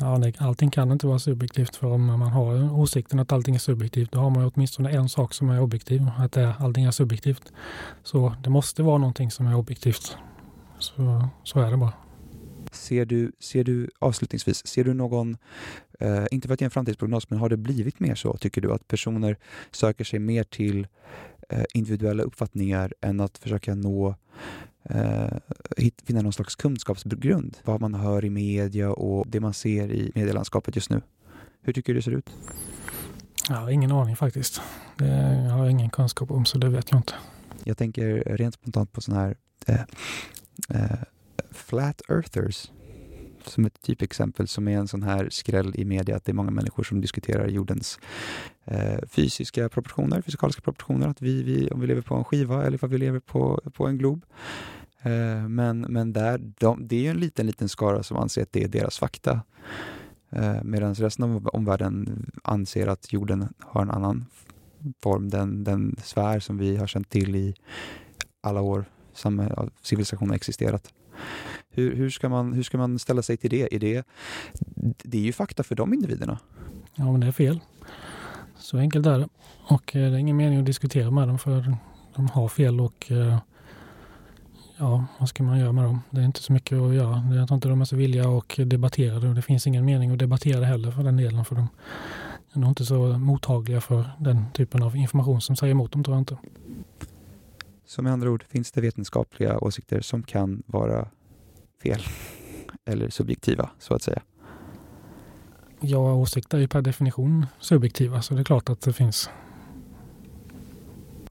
Ja, 0.00 0.18
det, 0.18 0.40
allting 0.40 0.70
kan 0.70 0.92
inte 0.92 1.06
vara 1.06 1.18
subjektivt 1.18 1.76
för 1.76 1.86
om 1.86 2.04
man 2.04 2.20
har 2.20 2.72
åsikten 2.72 3.18
att 3.18 3.32
allting 3.32 3.54
är 3.54 3.58
subjektivt 3.58 4.12
då 4.12 4.18
har 4.18 4.30
man 4.30 4.52
åtminstone 4.54 4.90
en 4.90 5.08
sak 5.08 5.34
som 5.34 5.50
är 5.50 5.60
objektiv, 5.60 6.06
att 6.18 6.32
det, 6.32 6.54
allting 6.58 6.84
är 6.84 6.90
subjektivt. 6.90 7.52
Så 8.02 8.34
det 8.42 8.50
måste 8.50 8.82
vara 8.82 8.98
någonting 8.98 9.30
som 9.30 9.46
är 9.46 9.54
objektivt. 9.54 10.16
Så, 10.78 11.28
så 11.44 11.60
är 11.60 11.70
det 11.70 11.76
bara. 11.76 11.92
Ser 12.72 13.04
du, 13.04 13.32
ser 13.40 13.64
du 13.64 13.90
avslutningsvis, 13.98 14.66
ser 14.66 14.84
du 14.84 14.94
någon, 14.94 15.36
eh, 16.00 16.24
inte 16.30 16.48
för 16.48 16.54
att 16.54 16.60
ge 16.60 16.64
en 16.64 16.70
framtidsprognos, 16.70 17.30
men 17.30 17.38
har 17.38 17.48
det 17.48 17.56
blivit 17.56 18.00
mer 18.00 18.14
så, 18.14 18.36
tycker 18.36 18.60
du, 18.60 18.72
att 18.72 18.88
personer 18.88 19.36
söker 19.70 20.04
sig 20.04 20.18
mer 20.18 20.44
till 20.44 20.86
individuella 21.74 22.22
uppfattningar 22.22 22.94
än 23.00 23.20
att 23.20 23.38
försöka 23.38 23.74
nå 23.74 24.14
eh, 24.82 25.26
finna 26.04 26.22
någon 26.22 26.32
slags 26.32 26.56
kunskapsgrund. 26.56 27.56
Vad 27.64 27.80
man 27.80 27.94
hör 27.94 28.24
i 28.24 28.30
media 28.30 28.90
och 28.90 29.26
det 29.28 29.40
man 29.40 29.54
ser 29.54 29.92
i 29.92 30.12
medielandskapet 30.14 30.76
just 30.76 30.90
nu. 30.90 31.02
Hur 31.60 31.72
tycker 31.72 31.92
du 31.92 31.98
det 31.98 32.02
ser 32.02 32.12
ut? 32.12 32.30
Jag 33.48 33.56
har 33.56 33.70
ingen 33.70 33.92
aning 33.92 34.16
faktiskt. 34.16 34.60
Det 34.96 35.06
jag 35.44 35.50
har 35.50 35.68
ingen 35.68 35.90
kunskap 35.90 36.30
om 36.30 36.44
så 36.44 36.58
det 36.58 36.68
vet 36.68 36.90
jag 36.90 36.98
inte. 36.98 37.14
Jag 37.64 37.78
tänker 37.78 38.36
rent 38.36 38.54
spontant 38.54 38.92
på 38.92 39.00
sådana 39.00 39.22
här 39.22 39.36
eh, 39.66 39.80
eh, 40.68 40.98
flat 41.50 42.02
earthers 42.08 42.70
som 43.48 43.64
ett 43.64 43.82
typexempel 43.82 44.48
som 44.48 44.68
är 44.68 44.78
en 44.78 44.88
sån 44.88 45.02
här 45.02 45.28
skräll 45.30 45.72
i 45.76 45.84
media 45.84 46.16
att 46.16 46.24
det 46.24 46.32
är 46.32 46.34
många 46.34 46.50
människor 46.50 46.82
som 46.82 47.00
diskuterar 47.00 47.48
jordens 47.48 47.98
eh, 48.64 48.98
fysiska 49.08 49.68
proportioner, 49.68 50.22
fysikaliska 50.22 50.62
proportioner, 50.62 51.08
att 51.08 51.22
vi, 51.22 51.42
vi, 51.42 51.70
om 51.70 51.80
vi 51.80 51.86
lever 51.86 52.02
på 52.02 52.14
en 52.14 52.24
skiva 52.24 52.66
eller 52.66 52.84
om 52.84 52.90
vi 52.90 52.98
lever 52.98 53.20
på, 53.20 53.60
på 53.74 53.86
en 53.86 53.98
glob. 53.98 54.24
Eh, 55.02 55.48
men, 55.48 55.80
men 55.80 56.12
där, 56.12 56.38
de, 56.58 56.88
det 56.88 56.96
är 56.96 57.00
ju 57.00 57.10
en 57.10 57.20
liten, 57.20 57.46
liten 57.46 57.68
skara 57.68 58.02
som 58.02 58.16
anser 58.16 58.42
att 58.42 58.52
det 58.52 58.64
är 58.64 58.68
deras 58.68 58.98
fakta. 58.98 59.40
Eh, 60.30 60.62
Medan 60.62 60.94
resten 60.94 61.24
av 61.24 61.48
omvärlden 61.48 62.26
anser 62.44 62.86
att 62.86 63.12
jorden 63.12 63.48
har 63.60 63.82
en 63.82 63.90
annan 63.90 64.26
form, 65.02 65.30
den, 65.30 65.64
den 65.64 65.96
sfär 66.02 66.40
som 66.40 66.58
vi 66.58 66.76
har 66.76 66.86
känt 66.86 67.10
till 67.10 67.36
i 67.36 67.54
alla 68.40 68.60
år 68.60 68.84
som 69.12 69.40
eh, 69.40 69.64
civilisationen 69.82 70.30
har 70.30 70.36
existerat. 70.36 70.92
Hur, 71.70 71.96
hur, 71.96 72.10
ska 72.10 72.28
man, 72.28 72.52
hur 72.52 72.62
ska 72.62 72.78
man 72.78 72.98
ställa 72.98 73.22
sig 73.22 73.36
till 73.36 73.50
det? 73.50 73.74
Är 73.74 73.78
det? 73.78 74.06
Det 75.02 75.18
är 75.18 75.22
ju 75.22 75.32
fakta 75.32 75.62
för 75.62 75.74
de 75.74 75.94
individerna. 75.94 76.38
Ja, 76.94 77.12
men 77.12 77.20
det 77.20 77.26
är 77.26 77.32
fel. 77.32 77.60
Så 78.58 78.78
enkelt 78.78 79.06
är 79.06 79.18
det. 79.18 79.28
Och 79.68 79.96
eh, 79.96 80.10
det 80.10 80.16
är 80.16 80.18
ingen 80.18 80.36
mening 80.36 80.58
att 80.58 80.66
diskutera 80.66 81.10
med 81.10 81.28
dem 81.28 81.38
för 81.38 81.76
de 82.16 82.28
har 82.28 82.48
fel 82.48 82.80
och 82.80 83.10
eh, 83.10 83.38
ja, 84.76 85.04
vad 85.18 85.28
ska 85.28 85.42
man 85.42 85.58
göra 85.58 85.72
med 85.72 85.84
dem? 85.84 86.00
Det 86.10 86.20
är 86.20 86.24
inte 86.24 86.42
så 86.42 86.52
mycket 86.52 86.78
att 86.78 86.94
göra. 86.94 87.34
Jag 87.34 87.48
tror 87.48 87.56
inte 87.56 87.68
de 87.68 87.80
är 87.80 87.84
så 87.84 87.96
villiga 87.96 88.28
och 88.28 88.60
debattera 88.66 89.20
det 89.20 89.28
och 89.28 89.34
det 89.34 89.42
finns 89.42 89.66
ingen 89.66 89.84
mening 89.84 90.10
att 90.10 90.18
debattera 90.18 90.60
det 90.60 90.66
heller 90.66 90.90
för 90.90 91.02
den 91.02 91.16
delen 91.16 91.44
för 91.44 91.54
de 91.54 91.68
är 92.52 92.58
nog 92.58 92.70
inte 92.70 92.84
så 92.84 93.18
mottagliga 93.18 93.80
för 93.80 94.10
den 94.18 94.44
typen 94.52 94.82
av 94.82 94.96
information 94.96 95.40
som 95.40 95.56
säger 95.56 95.70
emot 95.70 95.92
dem 95.92 96.04
tror 96.04 96.16
jag 96.16 96.20
inte. 96.20 96.36
Så 97.88 98.02
med 98.02 98.12
andra 98.12 98.30
ord 98.30 98.44
finns 98.48 98.72
det 98.72 98.80
vetenskapliga 98.80 99.58
åsikter 99.58 100.00
som 100.00 100.22
kan 100.22 100.62
vara 100.66 101.08
fel 101.82 102.00
eller 102.84 103.10
subjektiva 103.10 103.70
så 103.78 103.94
att 103.94 104.02
säga. 104.02 104.22
Ja, 105.80 106.14
åsikter 106.14 106.58
är 106.58 106.62
ju 106.62 106.68
per 106.68 106.82
definition 106.82 107.46
subjektiva 107.60 108.22
så 108.22 108.34
det 108.34 108.40
är 108.40 108.44
klart 108.44 108.68
att 108.68 108.80
det 108.80 108.92
finns. 108.92 109.30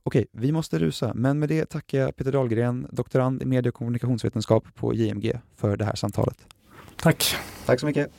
Okej, 0.02 0.26
vi 0.32 0.52
måste 0.52 0.78
rusa, 0.78 1.12
men 1.14 1.38
med 1.38 1.48
det 1.48 1.66
tackar 1.66 1.98
jag 1.98 2.16
Peter 2.16 2.32
Dahlgren, 2.32 2.86
doktorand 2.90 3.42
i 3.42 3.46
medie 3.46 3.68
och 3.68 3.74
kommunikationsvetenskap 3.74 4.74
på 4.74 4.94
JMG 4.94 5.40
för 5.56 5.76
det 5.76 5.84
här 5.84 5.94
samtalet. 5.94 6.46
Tack. 6.96 7.36
Tack 7.66 7.80
så 7.80 7.86
mycket. 7.86 8.12